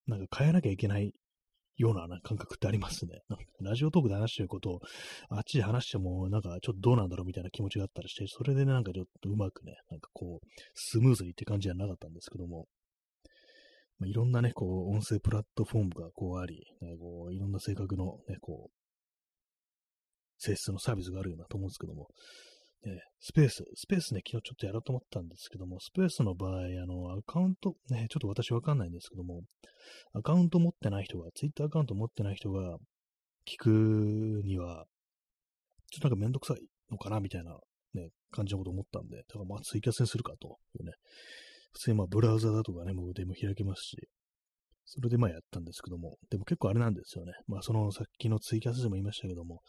[0.07, 1.13] なんか変えなきゃいけない
[1.77, 3.23] ような感覚ってありますね。
[3.61, 4.81] ラジオトークで話してることを、
[5.29, 12.67] あっちで話しても、なんかちょっとどうなんだろうみたいな気持ちがあったりして、それでね、なんかちょっとうまくね、なんかこう、スムーズにって感じじゃなかったんですけども、
[13.99, 18.75] まあ、いろんなね、こう、音声プラットフォームがこうあり、ね、こういろんな性格のね、こう、
[20.39, 22.09] 性質のサービスがあるようなと思うんですけども、
[22.85, 29.43] ね、スペース、スペースね、昨日ちょっとやろうと思ったんですけども、スペースの場合、あの、アカウント、ね、ちょっと私わかんないんですけども、
[30.13, 32.77] アカウント持ってない人が、ツイッターアカウント持ってない人が
[33.47, 33.71] 聞く
[34.45, 34.85] には、
[35.91, 37.57] ちょっとなんかめんどくさいのかな、みたいな
[37.95, 40.93] ね、感じのこと思ったんで、だからまあツイキャスにするかというね、
[41.75, 44.09] 普通にまあブラウザだとかね、もうでも開けますし、
[44.87, 47.33] それでまあやったんですけども、でも結構あれなんですよね。
[47.47, 49.61] まあそのさっきのツイキャスでも言いましたけども、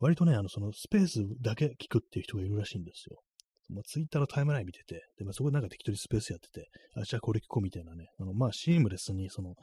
[0.00, 3.20] 割とね、あのそのスペースだけ聞くっていう人がいるらしいんですよ。
[3.68, 9.54] まあ、ツイッターのタイムライン見てて、で、まあ、そこでなんか適当にスペースやってて、あ、じゃあこれ聞こうみたいなね、あの、まあ、シームレスにその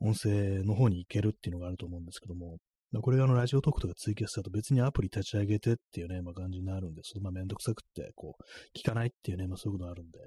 [0.00, 2.58] 音声の方に行けるっていうのがあると思うんですけども、
[2.98, 7.12] これがあのラジオトークとかツイキャスだと別にアプリ立ち上げてっていうね、まあ、感じになるんです。
[7.20, 8.42] まあめんどくさくって、こう、
[8.76, 10.18] 聞かないっていうね、まあそういうことがあるんで、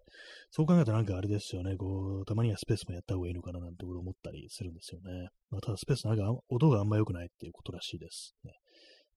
[0.49, 5.27] そう考えたらなんかあれですよね、こう、たまにはスペースもやった方がいいのかななんてこと思ったりするんですよね。
[5.49, 8.33] まあただスペースなんか音があんま良くないっていうことらしいです。
[8.45, 8.53] ね、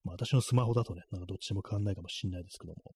[0.02, 2.94] まあ私のスマホだとね、なんかどっちも変わんないかもしんないですけども。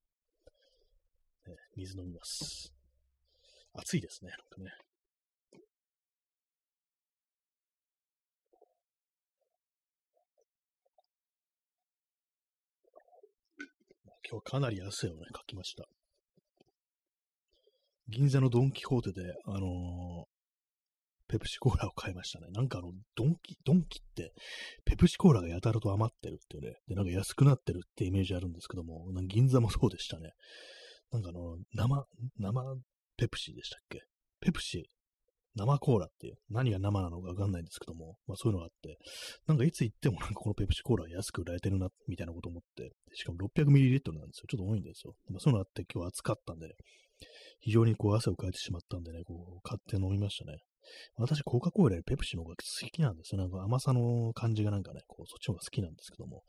[1.46, 2.74] ね、水飲みます。
[3.74, 4.89] 暑いですね、なんかね。
[14.30, 15.84] 今日かなり汗をね、かきました。
[18.08, 19.62] 銀座のドンキホーテで、あのー、
[21.26, 22.46] ペプシコーラを買いましたね。
[22.50, 24.32] なんかあの、ドンキ、ドンキって、
[24.84, 30.30] ペプシコーラがやたらと余ってるっていうね、で、なんか安くなってるってイメージあるんですけども、銀座もそうでしたね。
[31.12, 32.04] なんかあの、生、
[32.38, 32.76] 生
[33.16, 34.02] ペプシでしたっけ？
[34.40, 34.90] ペプシ
[35.56, 38.98] 生コーラっていう、何が生なのかわかんないんですけども、まあそういうのがあって、
[39.46, 44.44] なんかいつ行ってもなんかこのペプシコーラ安く売られてるな、みたいなこと思って、しかも 600ml なんですよ。
[44.48, 45.14] ちょっと多いんですよ。
[45.28, 46.74] まあそういうのあって今日暑かったんで、ね、
[47.60, 50.58] 非常にこう汗をかいてしまったんでね、こう買って飲みましたね。
[51.16, 53.40] 私、コカ・コーラよりペプシの方が好きなんですよ。
[53.40, 56.42] なんか甘さの感じがなんかね、こうそっちの方が好きなんですけども、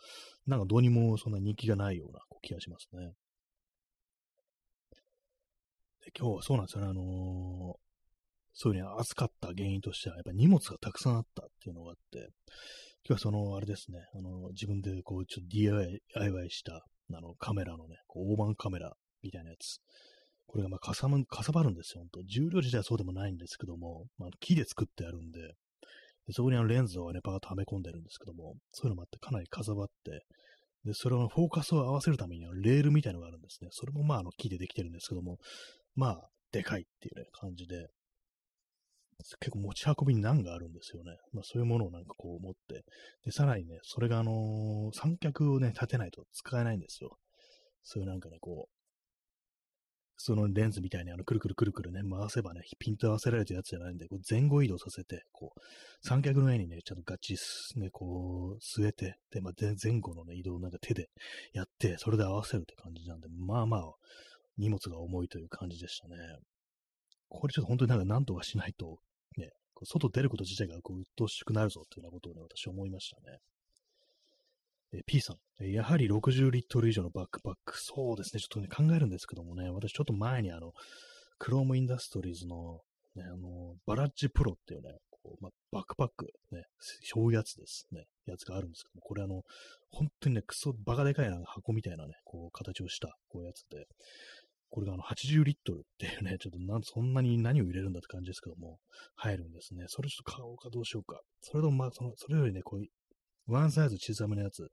[0.47, 3.13] なんかどうにもそんな人気がないような気がしますね。
[6.05, 7.90] で今日はそうなんですよね、あのー
[8.53, 12.29] そういうふうに暑かった原因としては、やっぱ荷物がたくさんあったっていうのがあって、
[13.07, 19.79] 今日はその、あれですね、あの、自分でこう、ちょっと DIY した、あの、カメラのね、こう大判カメラみたいなやつ。
[20.47, 25.39] これがまあかさむ、かさばるんですよ、本当重量自体はそうでもないんですけども、まあ、木で作ってあるんで、
[26.27, 30.25] でそこにあのレンズをね、パーッとはめ込んでるんですけども、そういうのもあってかなりかさばって、
[30.85, 33.69] で、それをフォーカスを合わせるためにレールみたいなのがあるんですね。
[33.71, 35.37] それもまああの木でできてるんですけども、
[35.95, 37.87] まあ、でかいっていうね、感じで、
[39.39, 41.17] 結構持ち運びに難があるんですよね。
[41.33, 42.83] まあそういうものをなんかこう持って、
[43.25, 47.17] で、さらにね、それがあのー、三脚をね、立てないと使えないんですよ。
[47.83, 48.81] そういうなんかね、こう、
[50.23, 55.59] そのレンズみたいにあの、くるくるくるくるね、回せばね、ピント合わせられたやつじゃないんで、こう前後移動させて、こう、
[56.07, 57.35] 三脚の上にね、ちゃんとガチ
[57.75, 61.09] ね、こう、据えて、で、まあ、前後のね、移動をなんか手で
[61.53, 63.81] やって、それで合わせるって感じなんで、まあまあ、
[64.57, 66.15] 荷物が重いという感じでしたね。
[67.29, 68.99] これちょっと本当になんか何とかしないと、
[69.81, 73.39] ね、外出ること自体がこう鬱陶しくなるぞというようなことをね、私思いましたね。
[74.93, 77.73] え P さん、やはり60リットル以上のバックパック。
[77.77, 80.73] そうですね、ちょっとね、考えるんですけどもね、私ちょっと前にあの、
[81.39, 82.81] クロームインダストリーズの、
[83.15, 89.43] ね、あの、バラッジプロっていうね、こうまバックパック、ね、そういうやつですね、やつがあるんですけども、これあの、
[89.91, 93.87] 本当にね、クソバカでかいな箱みたいなね、こう、形をした、こういうやつで、
[94.71, 98.79] これがあの80リットルっていうね、ちょっとなんそんなに何を入れるんだって感じですけども、
[99.15, 99.83] 入るんですね。
[99.87, 101.19] それちょっと買おうかどうしようか。
[101.41, 102.89] それとまあ、その、それよりね、こういう、
[103.47, 104.65] ワンサイズ小さめのやつ、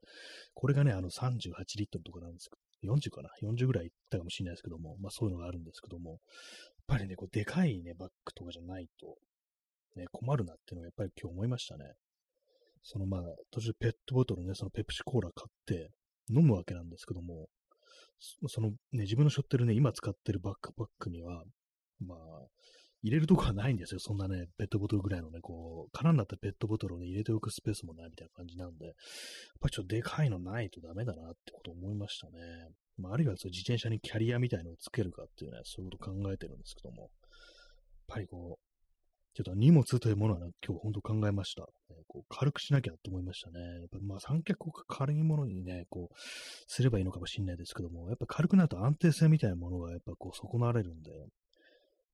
[0.53, 6.19] これがね、あの38リットルとかなんですけど、40かな ?40 ぐらいいったかもしれないですけども、まあそういうのがあるんですけども、やっ
[6.87, 9.17] ぱりね、こう、でかいね、バッグとかじゃないと、
[9.99, 11.91] ね、困るなっていうのはやっぱり今日思いましたね。
[12.83, 15.91] そのまあ、途中ペットボトルね、そのペプシコーラ買って
[16.29, 17.47] 飲むわけなんですけども、
[18.47, 21.43] そのね、自分の背負ってるね、今使ってるバックパックには、
[21.99, 22.19] まあ、
[23.01, 23.99] 入れるとこはないんですよ。
[23.99, 28.95] そんなね、ペットボトルぐらいのね、こう、空になったペットボトルをね、入れておくスペースもないみたいな感じなんで、やっ
[29.61, 32.33] ぱりちょっとでかいのないとダメだなってこと思いましたね。
[32.97, 37.09] まあ、あるいはそう自転車にキャリアみたいのをつけるかっていうね、そういうこと考えてるんですけども、やっ
[38.07, 38.68] ぱりこう、
[39.35, 41.65] ちょっと荷物というものは、ね、今日本当考えました。
[42.07, 43.59] こう軽くしなきゃと思いましたね。
[43.59, 46.15] やっぱまあ三脚を軽いものにね、こう、
[46.67, 51.11] すればいいのかもしれないですけども、やっぱ軽くなると安定性みたいなものがやっぱこう損なわれるんで、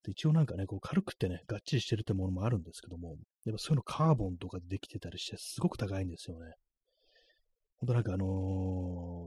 [0.04, 6.54] で一応なんかね、こう軽くってね、がっちりしてるってものもあるんですけども、やっぱそういうのカーボンとかでできてたりして、すごく高いんですよね。
[7.78, 8.26] ほんとなんかあの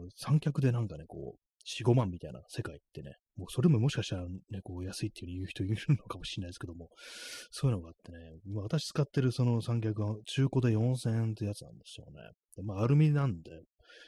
[0.07, 6.89] ー、三脚でなんかね、こう、4、5万みたいな世界ってね、もうそれももしかしたらね、こう安いっていう言う人いるのかもしれないですけども、
[7.51, 12.13] そういうのがあってね、今私使ってるその三脚は中古で4000円ってやつなんですよね。
[12.57, 13.51] でまあアルミなんで、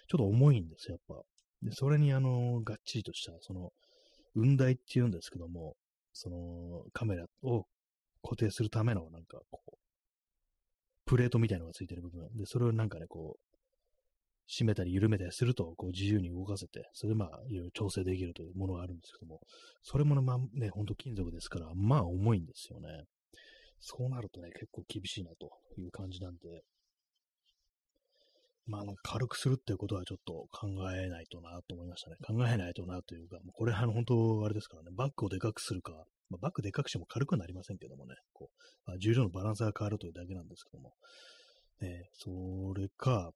[0.08, 1.22] ちょっと重いんですよ、やっぱ。
[1.62, 3.70] で、それにあの、がっちりとした、その、
[4.34, 5.74] 雲台っていうんですけども、
[6.12, 7.64] そのカメラを
[8.22, 9.70] 固定するためのなんかこう、
[11.04, 12.28] プレートみたいのがついてる部分。
[12.36, 13.49] で、それをなんかね、こう、
[14.50, 19.40] 締めたり緩めたりすると、こう自由に動かせて、それでまあ、いろいろ調整できるというものがあるんですけども、
[19.82, 22.88] それもね、まあね、ほんと金属ですから、まあ重いんですよね。
[23.78, 26.62] そうなるとね、結構厳しいなという感じなんで、
[28.66, 32.16] まあ、なんか軽くするっていうことはちょっと考えないとなと思いましたね。
[32.24, 35.92] 考えないとなというか、もうこれあの本当あれですからね、バッグをでかくするか、
[36.28, 40.92] まあ、バッグでかくしても軽くはなりませんけどもね、こう、まあ、重量のバランスが変わるというだけなんですけども、
[41.80, 43.32] ね、それか、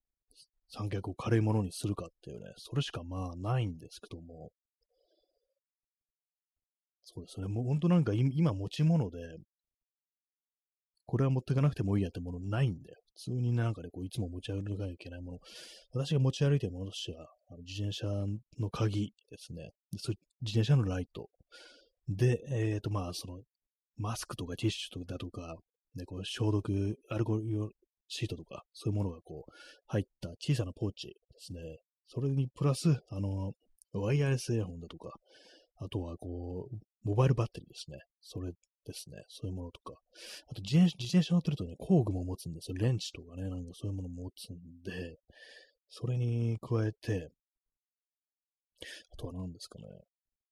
[0.68, 4.50] 三脚を軽いものにするかっていうね、それしかまあないんですけども、
[7.04, 9.18] そうですね、もう本当なんか今持ち物で、
[11.06, 12.96] これは持っていかなくてもいいやってものないんだよ。
[13.14, 15.38] 普通になんかね、こういつも持ち歩かなきゃいけないもの。
[15.92, 18.06] 私が持ち歩いているものとしては、あの自転車
[18.58, 19.70] の鍵ですね。
[19.98, 21.28] そ自転車のライト。
[22.08, 23.40] で、えっ、ー、とまあ、その、
[23.96, 25.56] マスクとかティッシュとかだとか、
[25.94, 27.70] ね、こう消毒、アルコール
[28.08, 29.52] シートとか、そういうものがこう、
[29.86, 31.60] 入った小さなポーチですね。
[32.06, 33.52] それにプラス、あの、
[33.92, 35.14] ワイヤレスイヤホンだとか、
[35.76, 37.98] あとはこう、モバイルバッテリーですね。
[38.20, 39.24] それですね。
[39.28, 39.94] そういうものとか。
[40.48, 42.76] あと自転、自転車乗ってるとね、工具も持つんですよ。
[42.78, 45.18] レンチとかね、なんかそういうものも持つんで、
[45.88, 47.30] それに加えて、
[49.12, 49.86] あとは何ですかね。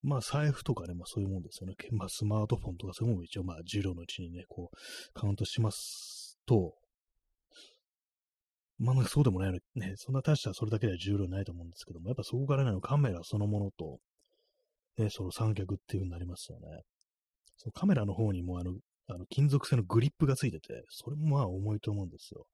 [0.02, 1.74] まあ財布とかね、まあそういうもんですよね。
[1.92, 4.76] まあスマートフォンとかそういうものも一応まあ重量のうちにね、こう
[5.14, 6.74] カウントしますと、
[8.82, 13.98] まあ、そうでもないのね、そんな大したそれだけでは重量ないと思うんですけども、やっぱそこからね、カメラそのものと、
[14.98, 16.82] ね、その三脚っていう風になりますよね。
[17.58, 18.72] そのカメラの方にもあの、
[19.08, 22.44] あの金属製のグリップがついてて、それもまあ重いと思うんですよ。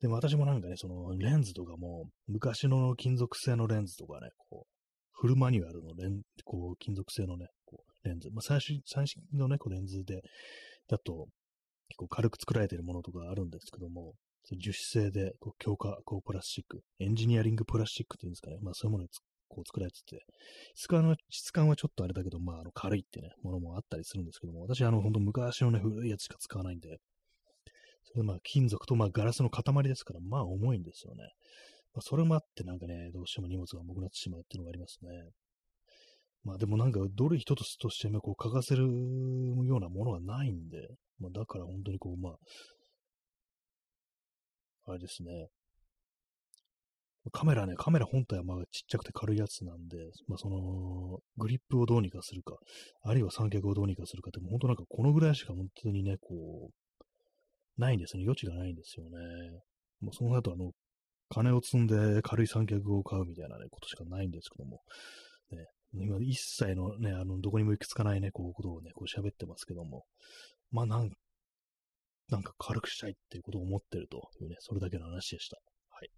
[0.00, 4.66] でも私もなんかね、そのレンズとかも、昔の金属製のレンズとかね、こう、
[5.12, 8.28] フルマニュアルのレン、こう、金属製のね、こう、レンズ。
[8.32, 10.20] まあ、最新、最新のね、こうレンズで、
[10.88, 11.28] だと、
[11.88, 14.14] 結構軽く作られてるものとかあるんですけども、
[14.52, 18.58] 樹脂製で、こう強化、こうプラスチック、エンジニアリングプラスチックっていうんですかね。
[18.60, 19.10] まあそういうものに
[19.48, 20.24] こう作られてて、
[20.74, 26.98] 質感は、質感はちょっとあれだけど、まあ、あの軽いってね、ものもあったりするんですけども、私、あの、本当昔のね、古いやつしか使わないんで、
[28.04, 31.22] それまあ、金属とまあ、ガラスの塊ですから、まあ、重いんですよね。
[31.94, 35.10] まあ、それもあってなんかね、どうしても荷物が重くなってしまうっていうのがありますね。
[36.42, 40.88] まあでもなんか、どれ一つとしてもこう、欠かせるようなものがないんで、
[41.18, 42.38] まあだから本当にこう、まあ、
[44.86, 45.48] あれですね。
[47.32, 49.96] カメラね、カメラ本体はまあちっちゃくて軽いやつなんで、
[50.28, 52.56] まあその、グリップをどうにかするか、
[53.02, 58.24] あるいは三脚をどうにかするかって、本当なんかこのぐらいしか本当にね、こう、ないんですね。
[58.24, 59.10] 余地がないんですよね。
[60.00, 60.72] もうその後あの、
[61.30, 64.82] 金を積んで軽い三脚を買うみたいなね、ことしかないんですけども、
[65.50, 70.04] ね、今一切のね、あの、どこにも行き着かないね、こう、ことをね、こう喋ってますけども、
[70.70, 71.10] まあなん、
[72.28, 75.56] なんか軽くしたいっていうことを思ってるというね、それだけの話でした。
[75.90, 76.10] はい。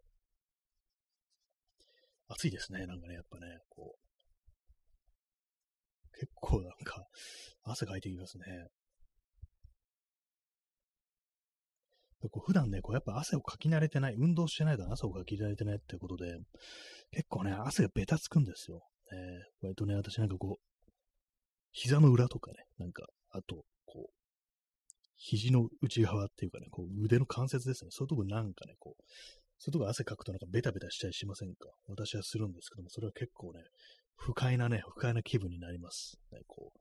[2.29, 4.07] 暑いですね、なんかね、やっぱね、こう、
[6.19, 7.05] 結構なんか、
[7.63, 8.45] 汗かいてきますね。
[12.29, 16.39] こう普段ね、こうやっぱ汗をかき慣れてない、運動してないと汗をかき慣れてないっていうことで、
[17.11, 18.83] 結構ね、汗がベタつくんですよ。
[19.13, 20.91] えー、割とね、私なんかこう、
[21.73, 23.65] 膝の裏とかね、なんか、あと、
[25.17, 27.91] 肘の内側っていうかね、こう腕の関節ですね。
[27.91, 29.03] そういうとこなんかね、こう、
[29.59, 31.71] そういうとこ汗かくとなんかベタベタしたりしませんか？
[31.89, 33.61] 私はするんですけども、それは結構ね、
[34.17, 36.19] 不快なね、不快な気分になります。
[36.33, 36.81] ね、こう、や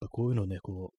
[0.00, 0.96] ぱこういうのね、こう、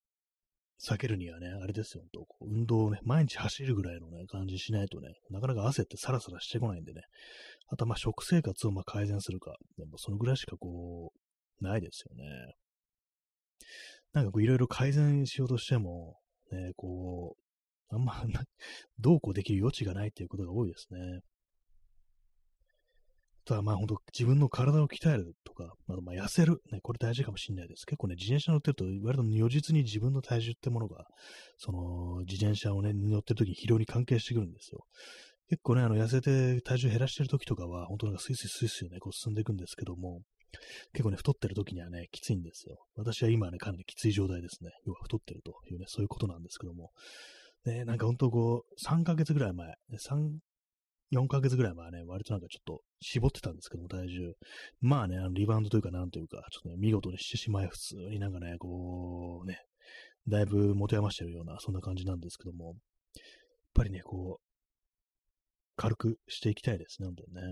[0.83, 7.01] 避けるにはね、あれですよ、と運動をね、毎日走るぐらいのね、感じしないとね、なかなか汗ってサラサラしてこないんでね、
[7.69, 11.13] あとまあ食生活をま改善するか、でもそのぐらいしかこ
[11.61, 12.25] う、ないですよね。
[14.11, 16.17] なんかこういろいろ改善しようとしても、
[16.55, 17.35] ね、こ
[17.91, 18.13] う、あんま、
[18.99, 21.21] どうこうできる余地がないっていうことが多いですね。
[23.45, 27.85] ただまあ本当自分の体を鍛えるとか、あとまあ痩せる、ね、これ大事かもしれないです。
[27.85, 31.05] 結構ね、自転車乗ってると、割と如実に自分の体重ってものが、
[31.59, 34.83] その自転車をね、乗ってる時に疲労に関係してくるんですよ。
[35.47, 40.21] 結構ね、あの、痩せて体重減らしてる時とかは、本当なんかスイスイスイスイね、こう進んでいくんですけども、
[40.93, 42.85] 結構ね、太ってる時にはね、きついんですよ。
[42.95, 44.71] 私は今はね、かなりきつい状態ですね。
[44.85, 46.91] 要は太ってるというね、そういうことなんですけども。
[47.65, 49.73] ね、なんか本当こう、3ヶ月ぐらい前、
[50.07, 50.37] 3、
[51.11, 54.33] 4ヶ月ぐらい前はね、割となんかちょっと絞ってたんですけども、体重。
[54.81, 59.61] まあね、あのリバウンドというか、なんというか、ちょっとね、見事にしてしまい、普通になんかね、こう、ね、
[60.27, 62.75] だいぶ持て余してるような、そんな感じなんですけども、やっ
[63.73, 64.45] ぱりね、こう、
[65.75, 67.41] 軽くしていきたいですね、本当にね。
[67.41, 67.47] は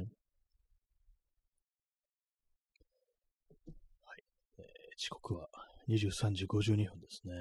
[4.15, 4.23] い。
[4.57, 4.65] えー、
[5.03, 5.49] 時刻は
[5.89, 7.33] 23時52分ですね。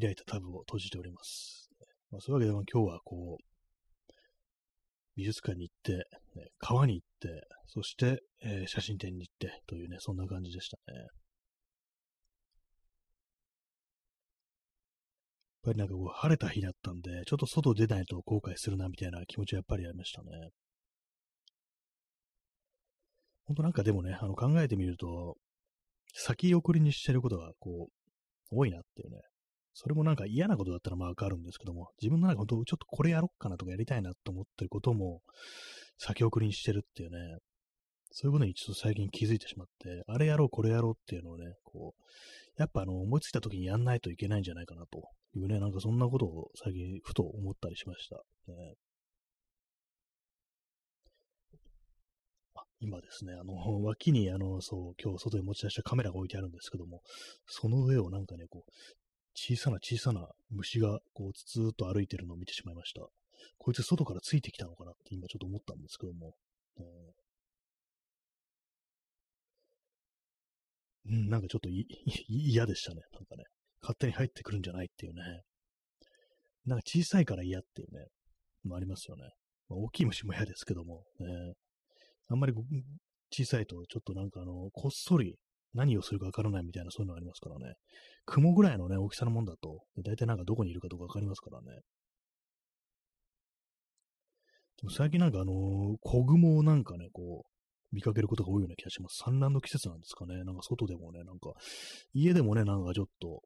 [0.00, 1.68] 開いたタブを閉じております。
[2.12, 4.12] まあ、そういうわけで、今日はこう、
[5.16, 10.96] 美術館に行って、ね、川に行って、そして、えー、写真展に行ってというね、そんな感じでしたね。
[10.96, 11.08] やっ
[15.64, 20.50] ぱりなんかこう、晴れた日だったんで、ちょっと外出ないと後悔するなみたいな気持ちはやっぱりありましたね。
[23.48, 25.36] ほんとなんかでもね、あの考えてみると、
[26.12, 27.88] 先送りにしてることがこ
[28.52, 29.22] う、多いなっていうね、
[29.72, 35.22] それもなんか嫌なことだったらまあわかるんですけども、自分の中でちょっとこれやろっかなとかやりたいなと思ってることも
[35.96, 37.38] 先送りにしてるっていうね、
[38.10, 48.16] そういうことにちょっと最近気づいてしまって、あれやろう、これやろうっていうのをね、こう、やっぱあの、思いついた時にやんないといけないんじゃないかなというね、なんかそんなことを最近ふと思ったりしました。
[48.48, 48.74] ね、
[52.80, 57.02] 今ですね、あの、 脇にあの、そう、今日外に持ち出したカメラが置いてあるんですけども、
[57.46, 58.72] その上をなんかね、こう、
[59.34, 63.06] 小さな小さな虫がこうつつーっと歩いてるのを見てしまいました。
[63.56, 66.34] こいつ外からついてきたのかなって今ちょっと思ったんですけども。
[66.76, 71.68] えー、うん、なんかちょっと
[72.28, 73.02] 嫌でしたね。
[73.12, 73.44] なんかね。
[73.80, 75.22] 勝手に入ってくるんじゃないっていうね。
[76.64, 78.06] なんか小さいから嫌っていうね。
[78.64, 79.22] もありますよね。
[79.68, 81.54] まあ、大きい虫も嫌ですけども、ね。
[82.28, 82.52] あんまり
[83.30, 85.36] 小さいとちょっとなんかあの、こっそり
[85.74, 87.74] 何をするかわからないみたいなそういうのありますからね。
[88.26, 91.80] 雲ぐらいのね、大きさのもんだと、大体なんかどこにいるかとかわかりますからね。
[94.80, 99.22] でも最近なんかあのー、小雲をなんかね、こう、見かけることが多いような気がします。
[99.24, 100.44] 産卵の季節なんですかね。
[100.44, 101.54] なんか外でもね、なんか、
[102.12, 103.42] 家でもね、なんかちょっと、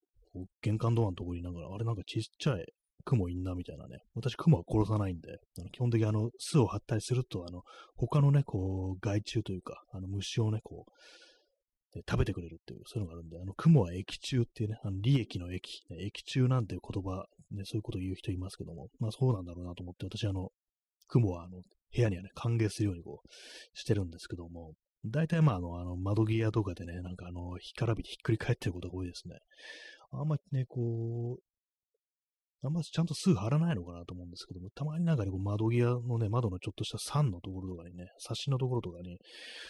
[0.62, 2.66] 玄関ドアのところになんか、あれなんかちっちゃい
[3.04, 3.98] 雲いんなみたいなね。
[4.14, 7.62] 私、雲は殺さないんで、あの基本的にあの、巣を張ったりすると、あの、
[7.96, 10.92] 他のね、こう、害虫というか、あの、虫をね、こう、
[12.08, 20.50] 食べてくれるっていう、そういうのがあるんで、あの、雲は液中っていうね、あの利益の液、液中なんていう言葉、ね、そういうことを言う人いますけども、まあそうなんだろうなと思って、私、あの、
[21.08, 21.58] 雲は、あの、
[21.94, 23.28] 部屋にはね、歓迎するようにこう、
[23.74, 24.72] してるんですけども、
[25.04, 29.36] 大体まあ、あの、あの窓際とかでね、なんかあの、干からびてひっくり返ってることが多いですね。
[30.12, 31.42] あんまりね、こう、
[32.64, 39.18] あんまちゃんと数貼らないのかなと思うんですけども、たまになんかね、こう窓際のね、窓のちょっとした3のところとかにね、冊子のところとかに、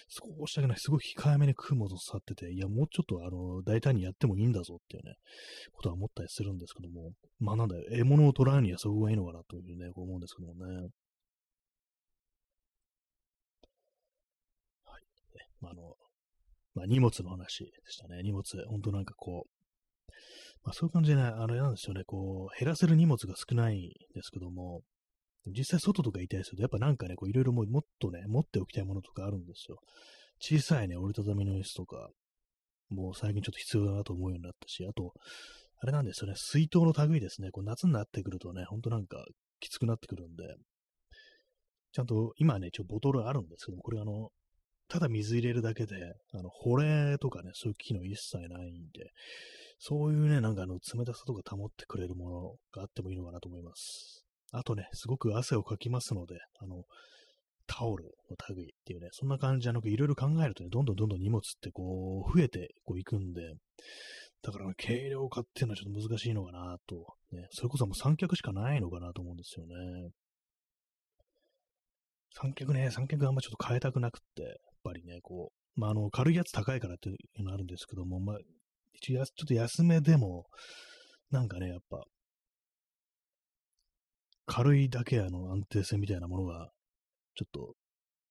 [0.08, 5.14] 少しだけね、すごい控えめに雲もさってて、いや、もうちょっとあの、大胆にやってもいいんだぞっていうね、
[5.72, 10.88] ことは思ったりするんですけども、まあなんだよ、獲物を取らんにはそこがいいのかなというね、こう思うんですけどもね。
[14.84, 15.02] はい。
[15.60, 15.96] まあ、あの、
[16.74, 18.22] まあ、荷物の話でしたね。
[18.22, 19.61] 荷物、本当なんかこう、
[20.64, 24.82] まあ、そういう感じでね、あれなんですよね、こう、減らせる荷物が少ないんですけども、
[25.46, 29.78] 実際外とかいたりすると、やっぱなんかね、こういろいろももっとね、持っておきたいものとかあるんですよ。
[30.40, 32.10] 小さいね、折りたたみの椅子とか、
[32.90, 35.12] もう最近ちょっと必要だなと思うようになったし、あと、
[35.80, 39.24] あれなんですよね、水筒の類ですね、こう夏になってくるとね、ほんとなんか
[39.58, 40.44] きつくなってくるんで、
[41.92, 44.30] ちゃんと今ね、一応ボトルあるんですけども、これあの、
[44.88, 45.96] ただ水入れるだけで、
[46.32, 49.10] あの、保冷とかね、そういう機能一切ないんで、
[49.84, 52.40] そういうね、なんかあの、冷たさとか保ってくれるもの
[52.72, 54.24] があってもいいのかなと思います。
[54.52, 56.84] あとね、すごく汗をかきますので、あの、
[57.66, 63.54] タオルの類っていうね、そんな感じじゃなく、いろいろ考えるとね、どんどんどんどん荷物ってこう、増えてこういくんで、
[64.42, 69.74] だから、軽量化っていうのはちょっと難しいのかなと、ね、それこそもう三脚しかないのかなと思うんですよね。
[72.36, 74.52] 三脚ね、三脚あんまちょっと変えたくなくって、やっ
[74.84, 78.38] ぱりね、こう、まあ、あの、軽いやつ高いからっていうのあるんですけども、まあ、
[78.94, 80.46] 一応ちょっと安めでも、
[81.30, 82.02] なんかね、やっぱ、
[84.46, 86.70] 軽いだけあの安定性みたいなものが、
[87.34, 87.74] ちょっと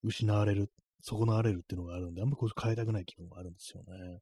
[0.03, 0.69] 失われる、
[1.01, 4.19] 損なわれるっていうのがあるんで、あんまこう変えたくない気分があるんですよね。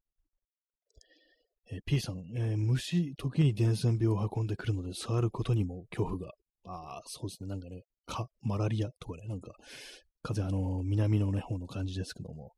[1.72, 6.32] えー、P さん、えー、虫、時に伝染病を運んでくるので、触ることにも恐怖が。
[6.64, 7.48] ああ、そうですね。
[7.48, 9.52] なんかね、か、マラリアとかね、なんか、
[10.22, 12.52] 風、あの、南のね、方の感じですけども、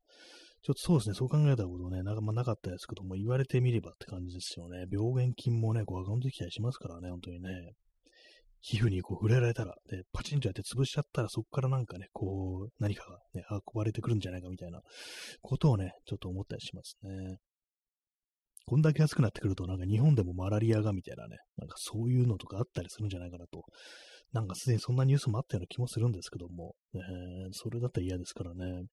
[0.63, 4.85] ちょっとそうですね、そう考えたことね、なか,、まあ、なかったですけども、言われてみればって感じですよね。
[4.89, 7.73] 病原菌もね、こう、運んできたりしますからね、本当にね。
[8.61, 14.79] 皮膚にこう触れられたら、で、パチンとやって潰しちゃったら、そこからなんかね、こう、何かがね、運ばれてくるんじゃないかみたいな
[15.41, 17.39] ことをね、ちょっと思ったりしますね。
[18.65, 23.63] こんだけ暑くなってくると、なんか日本でもマラリアがみたいなね、なんかそういうのとかあったりするんじゃないかなと、
[24.31, 27.01] なんかすでにそんなニュースもあったような気もするんですけども、えー、
[27.51, 28.85] それだったら嫌ですからね。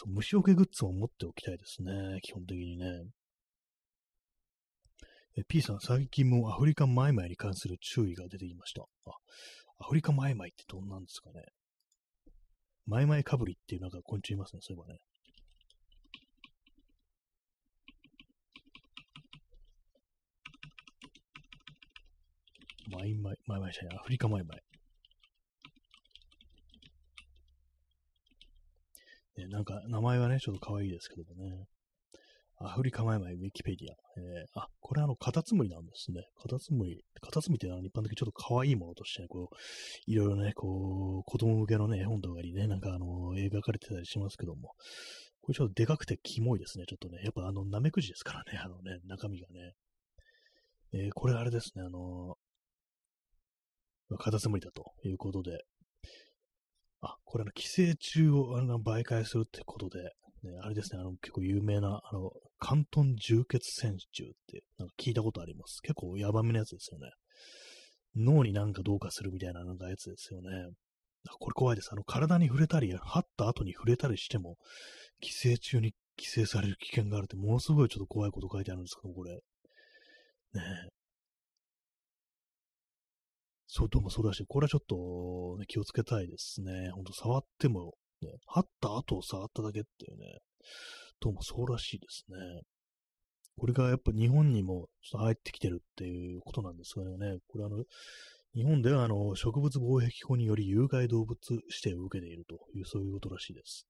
[0.00, 2.20] そう、虫除けグッズも持っておきたいですね。
[2.22, 2.86] 基本的にね。
[5.36, 8.82] え P さん、最近もアフリカマイマイに関する注意が出てきました。
[8.82, 9.10] あ、
[9.80, 11.42] アフリカマイマイってどんなんですかね。
[12.86, 15.00] マイマイかぶりっていうなんか昆虫いますね、そういえばね。
[22.88, 24.67] マイマイ、マイマイじゃない、アフリカマイマイ。
[29.38, 31.66] ね、なんか名前はね、ちょっと可愛いですけどもね。
[32.60, 33.94] アフリカマイマイウィキペディア。
[34.20, 36.24] えー、あ、これあの、カタツムリなんですね。
[36.42, 44.74] カタツムリ、カタツムリってのは一般的にちょっと可愛いものとしてね、こう、いろいろね、こう、子供向けのね、絵本とかにね、なんかあの、描かれてたりしますけども、
[45.40, 47.20] これちょっとでかくてキモいですね、ちょっとね。
[47.22, 49.74] やっぱあの、ナメクジですからね、あのね、中身がね。
[50.94, 52.34] えー、これあれですね、あの、
[54.18, 55.62] カタツムリだということで、
[57.00, 60.02] あ、これの寄生虫をあの媒介するってことで、
[60.42, 65.80] ね、あれですね、あの結構有名な、あの、関東重血線虫ってなんか聞いたことあります。
[65.80, 67.10] 結構ヤバめなやつですよね。
[68.16, 70.48] 脳になんかどうかするみたいななんかやつですよね。
[71.40, 71.90] これ怖いです。
[71.92, 74.56] あの、体に触れたり、張った後に触れたりしても、
[75.20, 79.32] 寄生虫に寄生される危険があるって、ものすごいちょっと怖いこと書いてあるんですけど、これ。
[79.34, 79.40] ね
[80.86, 80.97] え。
[83.70, 84.46] そう、どうもそうらしい。
[84.48, 86.90] これはちょっと、ね、気をつけたいですね。
[86.94, 87.92] ほんと触っても、
[88.22, 90.38] ね、張った後を触っただけっていうね、
[91.20, 92.62] どうもそうらしいですね。
[93.58, 97.38] これがやっぱ日本にもちょっと入ってきてるっていうことなんですよね。
[97.46, 97.84] これあの、
[98.54, 103.86] 日本ではあの植物防疫法により有害動物指定を受けているという、そういうことらしいです。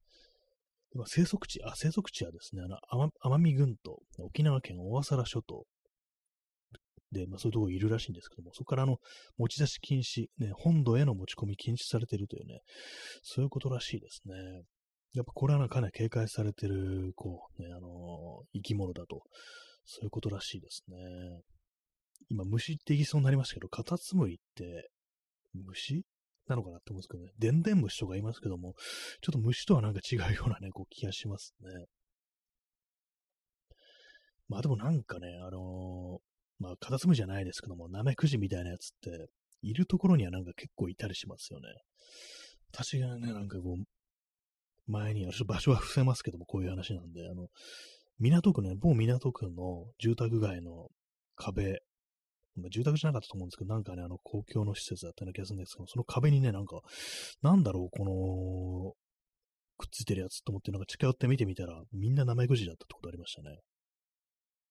[1.07, 5.66] 生息地、あ、生息地はですね、あの、奄美群島、沖縄県小笠原諸島、
[7.13, 8.99] で、まあ、そういうところいるらしいんですけども、そこからあの、
[9.37, 12.61] 持ち出し禁止、ね、本土への持ち込み禁止されているというね、
[13.23, 14.35] そういうことらしいですね。
[15.15, 19.23] やっぱこれはかなり警戒されてる、こう、ね、あのー、生き物だと、
[19.85, 20.97] そういうことらしいですね。
[22.29, 24.91] 今、虫って言いそうになりましたけど、カタツムリって、
[25.55, 26.03] 虫？
[26.47, 28.75] なのかなって思うんですけどね、でんでん虫とか言いますけども、
[29.21, 31.85] ちょっと虫とはなんか違うようなね、こう気がしますね。
[34.49, 36.21] まあでもなんかね、あの
[36.59, 39.29] まあ、カタツムリじゃないですけども、ナメクジみたいなやつって、
[39.63, 41.69] いるところにはなんか結構いたりしますよね。
[42.73, 47.49] 私がね、なんかこう、前に、私場所は伏せますけども、こういう話なんで、あの、
[48.19, 50.89] 港区ね、某港区の住宅街の
[51.37, 51.81] 壁、
[52.71, 56.81] 住宅じゃなかったと思うんですけど、なんかね、あの、公共の施設だったような気がするんですけど、その壁にね、なんか、
[57.43, 58.95] なんだろう、この、
[59.77, 63.59] くっついてるやつと思って、なんか近寄って見てみたら、みんな名前くじだったってことありましたね。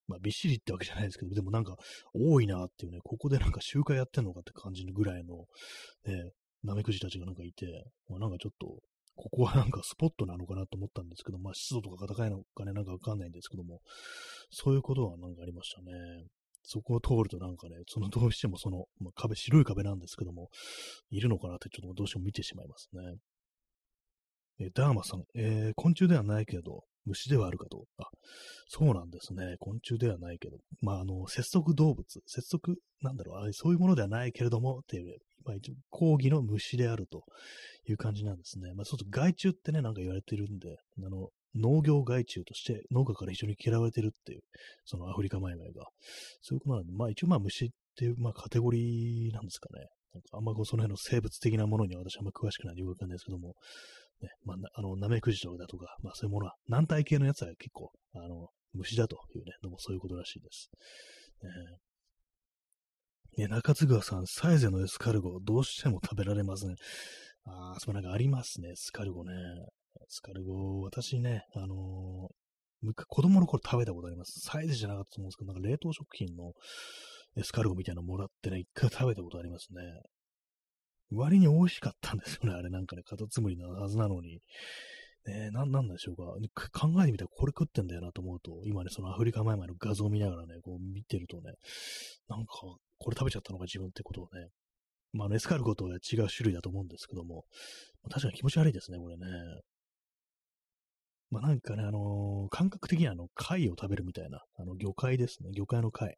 [0.07, 1.77] まあ、びっしりってわけじゃないですけど、でもなんか、
[2.13, 5.45] 多いなっていうね、ここでなんか集会やってんのかって感じぐらいの、
[6.05, 6.31] ね、
[6.63, 7.65] ナメクジたちがなんかいて、
[8.09, 8.67] まあ、なんかちょっと、
[9.17, 13.81] ここはなんかスポットなのかなと思ったんですけど、まあ湿度とかが高いのかね、なんかわかんないんですけども、
[14.51, 15.91] そういうことはなんかありましたね。
[16.61, 20.49] そこを通るとなんかね、そのどうしてもその、まあ、壁、白い壁なんですけども、
[21.09, 23.01] いるのかなってちょっとどうしても見てしまいますね。
[24.59, 27.85] えダーマさん、えー、昆虫ではないけど、虫ではあるかと。
[27.99, 28.05] あ、
[28.67, 29.55] そうなんですね。
[29.59, 30.57] 昆虫ではないけど。
[30.81, 32.05] まあ、あの、節足動物。
[32.25, 37.23] 節足、なんだろう、そういうものではないけれども、っていう、まあ、一応、講義の虫であると
[37.87, 38.73] いう感じなんですね。
[38.73, 44.41] まあ、そうすると害虫ってね、なんか言われてるんで、あの、農業害虫として農家から非常に嫌われてるっていう、
[44.85, 45.85] そのアフリカマイマイが。
[46.41, 49.87] そういうことなんで、まあ一応まあ虫っていう、まあカテゴリーなんですかね。
[50.13, 53.55] なんかあんまこうその辺の生物的なものには私はあんま詳しくないんでよくわかんないですけども、
[54.21, 60.69] ね、まあ、あの、ナメクジとかだとか、まあそういうものは、軟体系のやつは結構、あの、虫だというね、のもそういうことらしいです。
[63.37, 66.71] ね、ね中津川さん、サイゼのエスカルゴ、どうしても食べられません。
[67.45, 69.33] ああ、そうなんかありますね、エスカルゴね。
[69.33, 74.39] エスカルゴ、私ね、あのー、子供の頃食べたことあります。
[74.41, 76.53] サイズじゃなかったと思うんですけど、なんか冷凍食品の
[77.35, 79.81] エスカルゴみたいなのもらってね、一回食べたことありますね。
[81.11, 84.41] 割に美味しかったんですよね、あれなんかね、カタツムリのはずなのに。
[85.27, 86.23] ねえな、なんでしょうか。
[86.71, 91.53] 考えてみたらこれ食ってんだよなと思うと、今ね、そのアフリカ前々の画像を見ながらね、こう見てるとね、
[92.29, 92.53] なんか、
[92.97, 94.47] これ食べちゃったのか自分ってことをね、
[95.13, 97.43] まあ、エスカルゴとは違う種類だと思うんですけども、
[98.09, 99.25] 確かに気持ち悪いですね、これね。
[101.29, 106.17] まあ、なんかね、あのー、感覚的にはあの、貝を食べるみたいな、あの、魚介ですね、魚介の貝。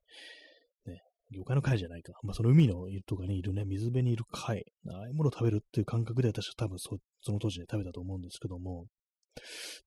[1.32, 2.14] 魚介の貝じゃないか。
[2.24, 4.66] まあ、その海のとかにいるね、水辺にいる貝。
[4.88, 8.88] ああいうものを食べるっていう感覚で私は多分そその当時で食べたと思うんですけども、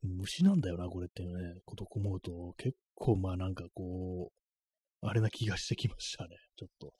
[0.02, 6.92] 虫なんだよな、これっていうね、ことを思うと、結構まあなんかこう、あれな気がしてきましたね、ちょっと。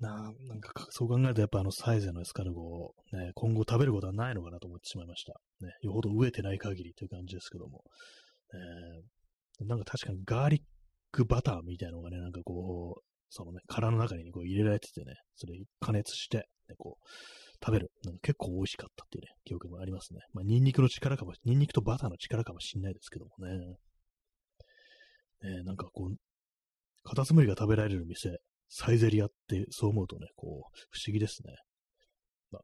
[0.00, 5.34] なあなんかそう考えるとやっぱあのサイゼのエスカルゴをね、今後食べることはないのかなと思ってしまいました。
[5.60, 7.84] ね、よほど飢えてない限りという感じですけども。
[8.52, 10.60] えー、なんか確かにガーリッ
[11.12, 17.06] クバターみたいなのがね、なんかこう、そのね、殻の中にこう入れられててね、それ加熱して、ね、こう、
[17.64, 17.90] 食べる。
[18.04, 20.20] なんか結構美味しかったっていうね、記憶もありますね。
[20.32, 23.58] まあ、ニンニクの力かも、ニンニクとバターの力かもしんないですけどもね。
[25.42, 26.16] ねなんかこう、
[27.04, 31.54] カタツムリが食べられる店、サイゼリアってそう思うとね、こう、不思議ですね。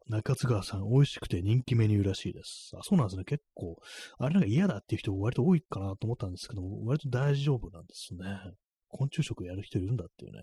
[0.08, 2.72] 中津川さん、美味しくて人気メニューらしいです。
[2.76, 3.24] あ、そうなんですね。
[3.24, 3.76] 結構、
[4.18, 8.24] あれなんか嫌だっていう人割と多いかなと思ったんですけども、割と大丈夫なんですね。
[8.88, 10.42] 昆虫食やる人いるんだっていうね。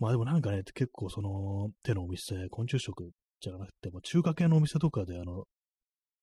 [0.00, 5.44] まあでもなんかね、結構その手のお店、昆虫食じゃなくて、も中華系のお店とかであの、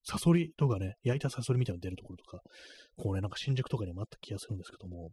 [0.03, 2.41] サソリとかね、焼いたサソリみたいなの出るところとか、
[2.97, 5.11] こうね、なんか新宿とかにもあった気がするんですけども、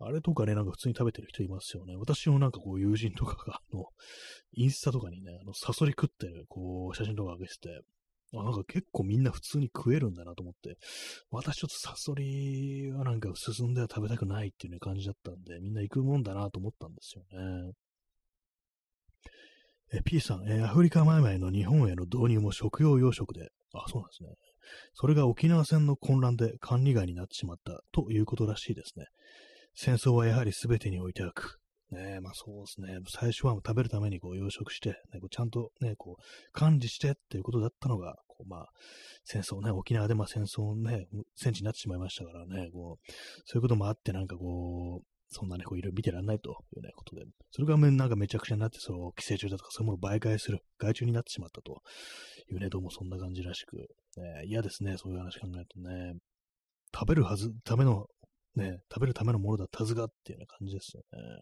[0.00, 1.96] あれとかね、なんか普通に食べてる人いますよね。
[1.96, 3.84] 私もなんかこう友人とかが、あの、
[4.52, 7.80] インスタとかにね、あの、サソリ食ってる、こう、写真とか上げてて、
[8.32, 10.76] あ、なんか結構みんな普通に食えるんだなと思って、
[11.30, 17.72] 私ちょっとサソリはなんか進んでは食べたくないっていうね感じだったんで、みんな行くもんだなと思ったんですよね。
[19.92, 24.30] え、P さん、えアフリカマイマイの日本への導入も食用養殖で、あ、そうなんですね。
[24.94, 29.06] それが沖縄戦の混乱で管理外になってしまったということらしいですね。
[29.74, 31.60] 戦争はやはり全てにおいて悪。
[31.94, 32.98] ねまあそうですね。
[33.08, 38.68] 最初は食べるためにこう養殖して、ね、こうちゃんとね、こう管理してっていうことだったのが、こうまあ
[39.24, 43.12] 戦争ね、沖縄でまあ戦争ね、戦地になってしまいましたからね、こう、
[43.46, 51.82] そういうこともあってなんかこう、そんなね、こういろいろ見てらんないというね、ことで、それがなんかめちゃくちゃになって、その寄生虫だとかそういうものを媒介する、害虫になってしまったと
[52.52, 56.14] いうね、どうもそんな感じらしく、ね、嫌ですね、そういう話考えるとね、
[56.94, 58.06] 食べるはず、ための、
[58.54, 61.40] ね、食べるためのものだったはずがっていうような感じですよね。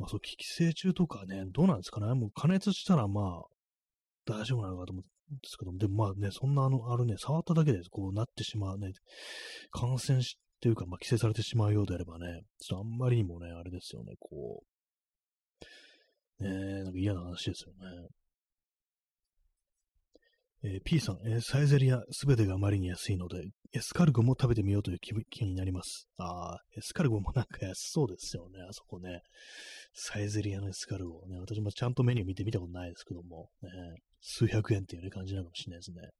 [0.00, 2.06] まあ、そう、寄生虫とかね、どうなんですかね。
[2.14, 3.44] もう加熱したらまあ、
[4.26, 8.92] 大丈夫なのかと思うんですけども、でもまあね、そんなあの、あれね、触っただけでこうなってしまうね、
[9.70, 14.62] 感染し、っていうか、まあ、寄生されてしまうようであればね、ちょっとあんまりにもね、あれですよね、こ
[16.40, 18.08] う、ねなんか嫌な話ですよね。
[20.62, 26.06] えー、P さん、えー、サイゼリアすべてがあまりに安いので、エスカルゴも食べてみようという気気になります。
[26.18, 29.22] ああ、エスカルゴもなんか安そうですよね、あそこね。
[29.94, 33.70] サイゼリアのエスカルゴね、私もちゃんとメニュー見てみたことないですけども、ね、
[34.20, 36.10] 数百円っていう、ね、感じなのかもしれないですね。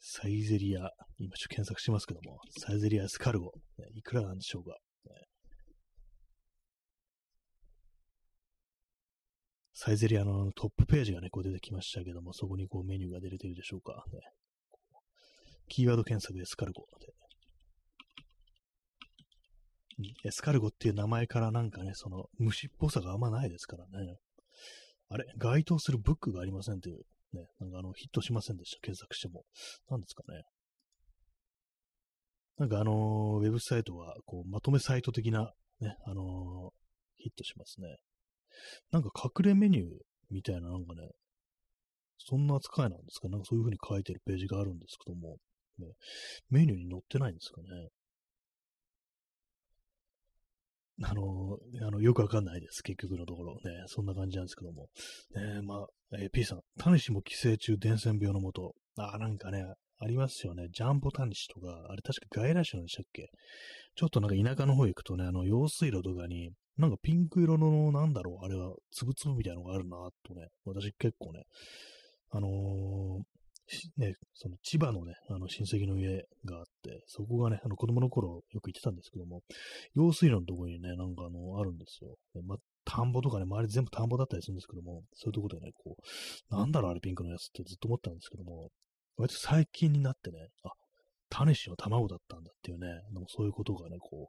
[0.00, 4.70] サイゼリア、今ちょっと検索してますけども、サイゼリアエスカルゴ、ね、いくらなんでしょうか。
[4.70, 4.76] ね、
[9.78, 14.06] サイゼリアのトップページがね、こう出てきましたけども、そこにこうメニューが出れてるでしょうか。
[14.10, 14.20] ね、
[15.68, 17.12] キーワード検索エスカルゴで。
[20.24, 24.16] エスカルゴっていう名前からなんかね、その虫っぽさがあんまないですからね。
[25.10, 27.02] あれ該当するブックがありませんという、
[27.34, 28.80] ね、なんかあの、ヒットしませんでした。
[28.80, 29.44] 検索しても。
[29.90, 30.42] 何ですかね。
[32.56, 32.94] なんかあのー、
[33.40, 36.70] ウェブサイトは、こう、まとめサイト的な、ね、あのー、
[37.18, 37.98] ヒットしますね。
[38.90, 39.86] なんか隠れメニュー
[40.30, 41.08] みたいな、なんかね、
[42.18, 43.28] そんな扱いなんですか？
[43.28, 45.36] なんかそういう風に書いてるページがあるんですけども、
[45.78, 45.86] ね、
[46.50, 47.68] メニューに載ってないんですかね？
[51.02, 52.82] あの、あの、よくわかんないです。
[52.82, 53.84] 結局のところね。
[53.86, 54.88] そんな感じなんですけども。
[55.34, 55.86] ね、まあ、
[56.18, 58.72] えー、P さん、タニシも寄生虫伝染病のもと。
[58.96, 59.62] あ、なんかね、
[59.98, 60.68] ありますよね。
[60.72, 63.28] ジャンボタニシとか、あれ確か外来種なんでしたっけ？
[63.94, 71.44] ちょっとなんか田舎の方行くとね、あの、用水路とかに、なんかピンク色の、なんだろう、あれは、つぶつぶみたいなのがあるな、とね、私結構ね、
[72.30, 73.22] あのー、
[73.96, 79.42] ね、その千葉のね、あの親戚の家があって、そこがね、あの子供の頃よく行ってたんですけども、
[79.94, 82.16] 用水路のところにね、なんかあの、あるんですよ。
[82.44, 88.70] ま田んぼとかね、周り全部田んぼだったりするんですけども、そういうとこでね、こう、なんだろうあれピンクのやつってずっと思ったんですけども、
[89.16, 90.70] 割と最近になってね、あ、
[91.28, 94.28] タネシの卵だったんだっていうね、でもそういうことがね、こ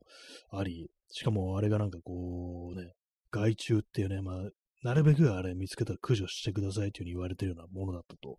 [0.52, 2.92] う、あり、しかもあれがなんかこうね、
[3.32, 4.50] 害虫っていうね、まあ、
[4.84, 8.38] なるべくあれ見つけたら駆除してくださいというふうに言われてるようなものだったと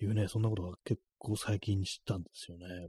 [0.00, 2.88] いうね、そんなことが結構最近知ったんですよね。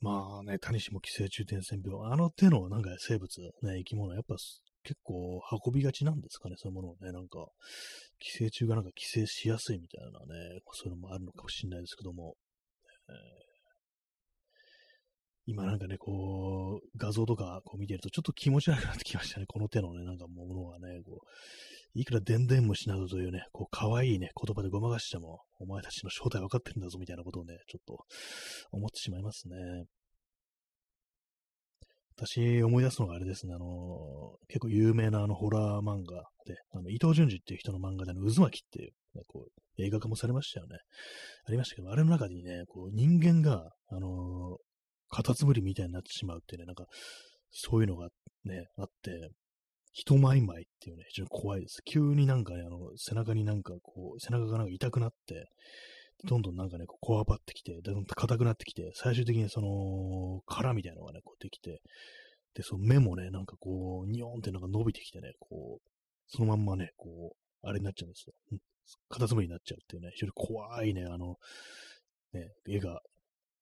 [0.00, 4.36] まあね、タニシも寄生虫伝染病、あの手のなんか生物、ね、生き物、やっぱ
[4.84, 7.46] 結構運びがちなんですかね、そういうものをね、なんか、
[8.18, 12.36] 寄生虫がなんか寄生しやすいみたいなね、そういうのもあるのかもしれないですけども、
[15.50, 28.04] 今なんかね、こう、画像とかこう見てるとちょっと気持ち悪くなってきましたね、この手のね、なんかものがね、こう、いくらでんでん虫などというね、こう、可愛いね、言葉でごまかしても、お前たちの正体分かってるんだぞ、みたいなことをね、ちょっと
[28.72, 29.56] 思ってしまいますね。
[32.18, 40.78] 私思い出すのがあれですね、あの、結構有名なあのホラー漫画で、あの伊藤淳二っていう人の漫画であの渦巻きっていう、ね、こう映画化もされましたよね。
[41.46, 44.58] ありましたけど、あれの中にね、こう人間が、あの、
[45.10, 46.86] カタツムリみたいになってしまうっていうね、なんか、
[47.52, 48.08] そういうのが
[48.44, 49.30] ね、あって、
[49.92, 51.80] 人前々っていうね、非常に怖いです。
[51.84, 55.46] 急になんかね、あの、背中になんかこう、背中がなんか痛くなって、
[56.24, 61.80] どんどんなんかね、こう、こわばってきて、どんどん硬くなってきて、最終的にその、殻みたいなのがね、こうできて、
[62.54, 65.90] で、その目もね、なんかこう、ニョーンってなんか伸びてきてね、こう、
[66.26, 68.58] そのまんまね、こう、あれになっちゃうんですよ。
[69.08, 71.36] カタツムリになっちゃうっていうね、非常に怖いね、あの、
[72.32, 73.00] ね、絵が、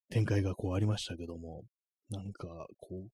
[0.09, 1.65] 展開がこうありましたけども、
[2.11, 2.47] なんか、
[2.79, 3.09] こう、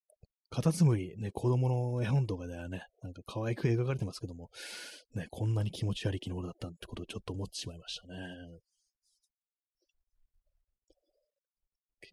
[0.49, 4.51] カタツムリ、ね、子供の絵本とかではね、なんか可愛く描かれてますけども、
[5.15, 8.13] ね、こんなに気持ち悪い機能だったってことをちょっと思ってしまいましたね。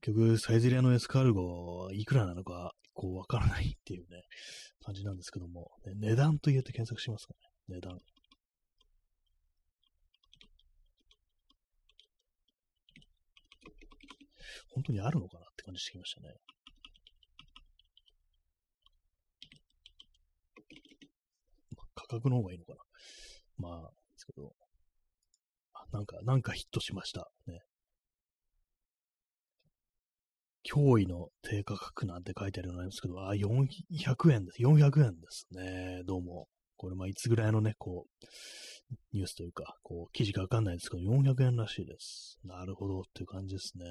[0.02, 4.22] 結局、サイゼリアのエスカルゴ、いくらなのか、こう、わからないっていうね、
[4.82, 7.34] 感じなんですけども、ね、値段と言うと検索しますか
[7.68, 8.00] ね、値段。
[14.72, 16.34] 本当にあるのかなって感じしてきましたね。
[21.76, 22.78] まあ、価格の方がいいのかな。
[23.58, 24.54] まあ、ですけど、
[25.74, 27.30] あなんか、なんかヒットしました。
[27.46, 27.60] ね。
[30.72, 34.62] 驚異の低価格なんて書いてあるようなんですけど、あ、400円です。
[34.62, 36.02] 400円ですね。
[36.06, 36.46] どうも。
[36.76, 42.38] これ、まあ、いつぐらいのね、こう、ニュースというか、こう、記事かわかんないですけど、400円らしいです。
[42.44, 43.84] なるほどっていう感じですね。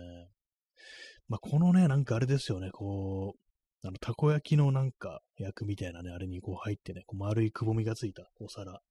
[1.27, 3.48] まあ、このね、なんかあれですよね、こう、
[3.83, 8.81] あの、たこ焼きのなんか役みたいなね、あれにこう入ってね、こう丸いくぼみがついたお皿。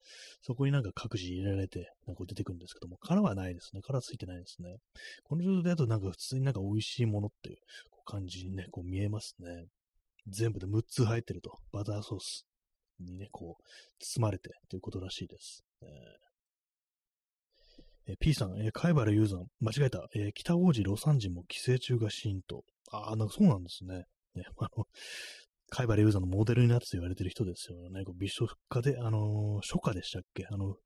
[0.41, 3.83] そこになんか各自入れられて、なんか出てくるんですけども、殻はないですね。
[3.83, 4.79] 殻ついてないですね。
[5.25, 7.59] この状態だとなんか普通になんか美味しいものっていう
[8.07, 9.67] 感じにね、こう見えますね。
[10.27, 11.59] 全部で6つ入ってると。
[11.73, 12.47] バターソース
[13.01, 13.63] にね、こう、
[13.99, 15.65] 包まれてということらしいです。
[15.83, 22.65] えー、え P さん、えー、貝原雄山、間違えた、えー、北王子魯山人も寄生虫が死因と。
[22.91, 24.07] ああ、なんかそうなんですね。
[24.35, 24.87] ね、 あの、
[25.71, 28.05] 貝原雄山のモデルになって言われてる人ですよね。
[28.05, 30.47] こう美食家で、あのー、初夏でしたっけ？
[30.51, 30.77] あの、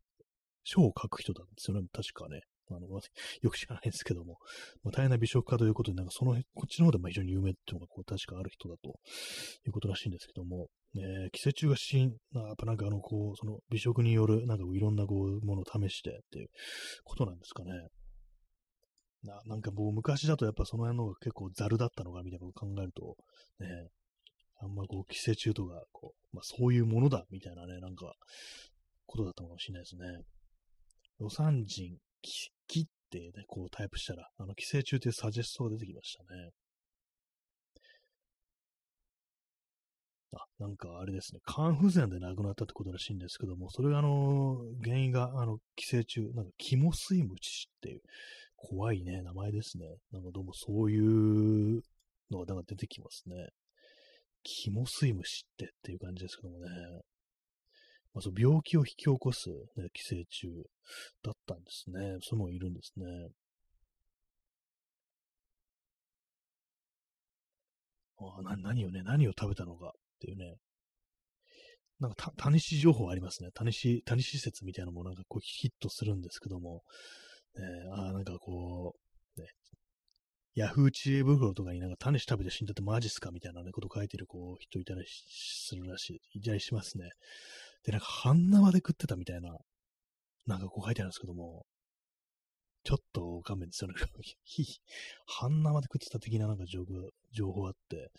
[0.64, 2.40] 書を書く人なんですよね、確かね。
[2.70, 2.88] あの、
[3.43, 4.38] よく知らないですけども、
[4.82, 8.99] まあ、大変な美食家ということで、なんかその、こっちの方でも非常に有名っていうのが、こう、確かある人だと
[9.66, 16.49] いうことらしいんですけども、ね、寄生虫が死因、やっぱなんかあの、こう、その美食による、なんかいろんなこう、ものを試してっていう
[17.05, 17.70] ことなんですかね。
[19.23, 23.16] ななんかもう昔だとやっぱその辺の方が結構ザルだったのかみたいなことを考えると、
[23.61, 23.66] ね、
[24.61, 28.14] あんまこう寄生虫とか、こう、まあそういうものだみたいなね、なんか、
[29.07, 30.03] ことだったかもしれないですね。
[31.18, 36.51] ロサンジン、キってね、こうタイプしたら、あの寄生虫っていうサジェストが出てきましたね。
[40.35, 48.01] あ、なんかあれですね、肝不全で亡くなったってことらしいんですけども、それがあの、原因があの寄生虫、なんかキモスイムチっていう、
[48.64, 49.86] 怖いね、名前ですね。
[50.12, 51.82] なんかどうもそういう
[52.30, 53.48] のがなんか出てきますね。
[54.44, 56.68] キモスイムシってっていう感じですけどもね。
[58.14, 60.48] まあ、そう病気を引き起こす、ね、寄生虫
[61.22, 61.98] だったんですね。
[62.00, 63.06] そういうのもいるんですね。
[68.18, 69.90] あな何をね、何を食べたのかっ
[70.20, 70.54] ていうね。
[71.98, 73.50] なんか、タニシ情報ありますね。
[73.54, 76.82] タニシ、タニシ説みたいなのもなんかこうヒットするんですけども、
[77.57, 78.94] えー、あなんかこ
[79.36, 79.48] う、ね、
[80.55, 87.11] ヤフー知恵袋とかになんか種食べて死んだってマジっすかみたいな、ね、こと書いてるこう人いたりするらしい、いたりしますね。
[87.84, 89.57] で、なんか半生で食ってたみたいな、
[90.46, 91.64] なんかこう書いてあるんですけども、
[92.84, 93.94] ちょっと勘弁ですよね。
[95.26, 98.11] 半生で食ってた的ななんか情報情報あって、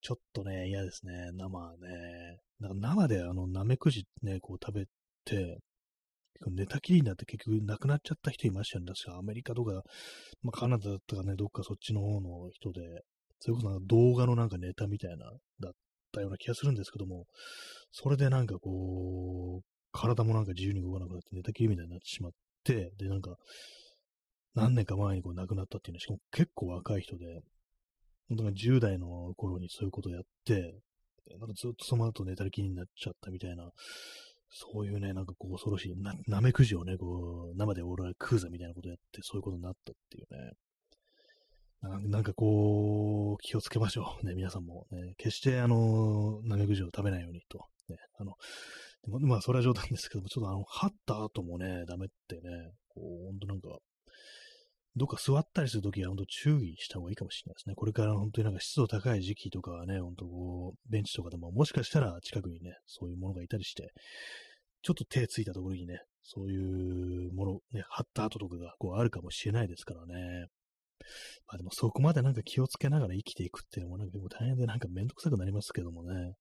[0.00, 1.30] ちょっとね、嫌ですね。
[1.32, 2.40] 生ね。
[2.58, 4.86] なんか生であの、ナメクジね、こう食べ
[5.24, 5.58] て、
[6.46, 8.92] 寝たきりになって結局亡くなっちゃった人いましたよね。
[8.92, 9.82] 確かアメリカとか、
[10.42, 12.80] まあ、カナダだったかね、どっかそっちの方の人で、
[13.40, 15.26] それこそなんか動画のなんかネタみたいな、
[15.60, 15.72] だっ
[16.12, 17.26] たような気がするんですけども、
[17.90, 22.32] それでなんかこう、体もなんか自由に動かなくなって寝たきりみたいになってしまっ
[22.64, 23.36] て、で、なんか、
[24.54, 27.40] 何年か前にこう亡くなったっていうのは、しかも結構若い人で、
[28.28, 30.78] 本当に10代の頃にそういうことをやって、
[31.38, 33.70] なんかずっとその後寝たきりになっちゃったみたいな
[34.50, 40.52] そういうね、なんかこう恐ろしい、な、なめくじをね、こう、生で俺は食うぜみたいなことやって、そういうことになったっていうね。
[41.80, 44.26] ななんかこう、気をつけましょう。
[44.26, 44.86] ね、皆さんも。
[44.90, 47.66] ね、決して、あの、なめくじを食べないようにと。
[47.88, 48.34] ね、あの、
[49.06, 53.68] まあ、それは冗談ですけども、ちょっとあの、張った後もね、ダメってね、こう、ほんとなんか、
[54.98, 57.74] どっか座ったりするときは本当注意した方がいいかもしれないですね。
[57.74, 63.92] これから本当になんか湿度高い時期とかはね、本当こう、ベンチとかでももしかしたら近くにね、そういうものがいたりして、
[64.82, 70.46] ちょっと手ついたところにね、そういうもの、ね、貼った跡とかがこうあるかもしれないですからね。
[71.46, 76.34] まあでもそこまでなんか気をつけながら生きていくっていうのもなんか大変でなんかめんどくさくなりますけどもね。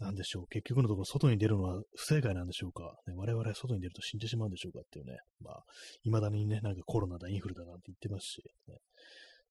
[0.00, 0.46] なんでしょう。
[0.48, 2.96] 結局のところ、外に出るのは不正解なんでしょうか。
[3.06, 5.18] ね、我々は外に出ると死んでしまうんでしょうかっていうね。
[5.40, 5.62] まあ、
[6.04, 8.76] 未だにね、なんかコロナだ、インフルだなんて言ってますし、ね、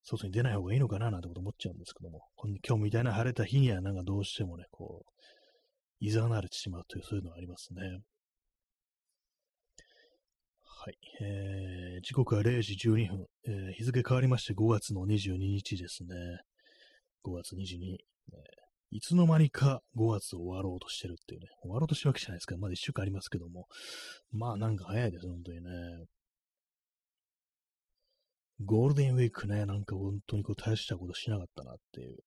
[0.03, 2.21] 外に出ない方がいいのかななんてこと思っちゃうんですけども、
[2.67, 5.11] 今日みたいな晴れた日にはなんかどうしてもね、こう、
[5.99, 7.81] いざなれてしまうという、そういうのはありますね。
[10.81, 10.97] はい。
[11.21, 16.15] えー、時刻は0時12分、えー、日付変わりまして5月の22日ですね。
[17.23, 18.58] 5月22、えー
[18.91, 22.57] いつの間にか5月終わろうとしてるっていうね、終わろうとしてるわけじゃないですか。
[22.57, 23.67] まだ1週間ありますけども。
[24.31, 25.69] まあなんか早いです、本当にね。
[28.61, 32.17] ゴールデンウィークね、なんか本当にこう大したことしなかったなっていう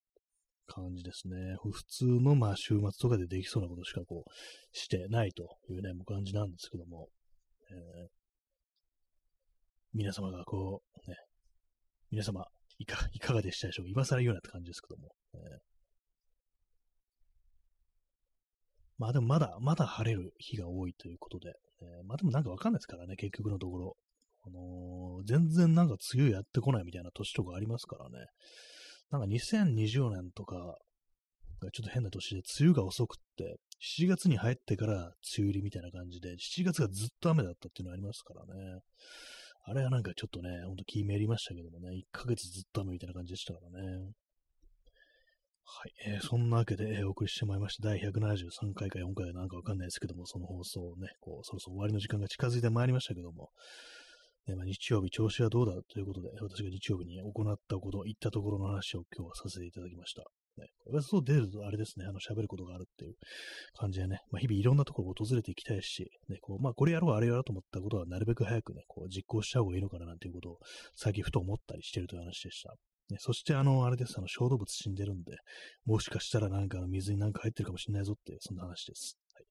[0.65, 1.35] 感じですね。
[1.61, 4.31] 普通のまあ週末とかでできそうなことしかこう
[4.71, 7.09] してないというね、もう感じなんですけども。
[7.69, 8.07] えー、
[9.93, 11.17] 皆様がこう、ね、
[12.09, 12.45] 皆様、
[12.77, 13.89] いかいかがでしたでしょうか？
[13.89, 15.11] 今更言うなって感じですけども。
[15.33, 15.72] えー
[19.03, 21.51] まあでもまだ、まだ晴れる日が多いということで、
[21.81, 23.97] えー、まあでもなんかわかんないですからね、結局のところ。
[24.45, 28.27] あのー、全然なんか梅雨やってこないみたいな年とかありますからね。
[29.11, 30.77] なんか2020年とか、
[31.73, 33.57] ちょっと変な年で梅雨が遅くって、
[33.99, 38.79] 7月に入ってから梅雨入りみたいな感じで、7月がずっと雨だったっていうのありますからね。
[39.65, 44.13] あれはなんかちょっとね、ほんと気めりましたけどもね、1ヶ月ずっと雨みたいな感じでしたからね。
[45.65, 47.89] はい、えー、そんなわけで、えー、お送りしてまいりました。
[47.89, 53.49] 第173回か4回かなんかわかんないですけども、その放送ね、こう、そろそろ終わりの時間が近づいてまいりましたけども、
[54.47, 55.73] ねまあ、日曜日調子はどうだ？
[55.87, 60.23] ということで、私が日曜日に行ったこと、行ったところの話を今日はさせていただきました。
[60.57, 63.15] ね、これそう出るとあれですね、あの喋ることがあるっていう
[63.75, 70.57] 感じでね、まあ、日々いろんなところを訪れていきたいし、ね、こうまあ、これやろう、あれやろうと思ったことはなるべく早くね、こう実行した方がいいのかななんていうことを
[70.95, 72.75] 最近ふと思ったりしてるという話でした。
[73.09, 75.37] ね、そして、あの、あれです、あの、小動物死んでるんで、
[75.85, 79.17] もしかしたらなんか水になんか入ってるかもしれないぞって、そんな話です。
[79.33, 79.45] はい。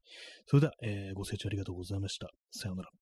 [0.47, 2.29] それでは、えー、ご清聴ありがとうございました。
[2.51, 3.02] さようなら。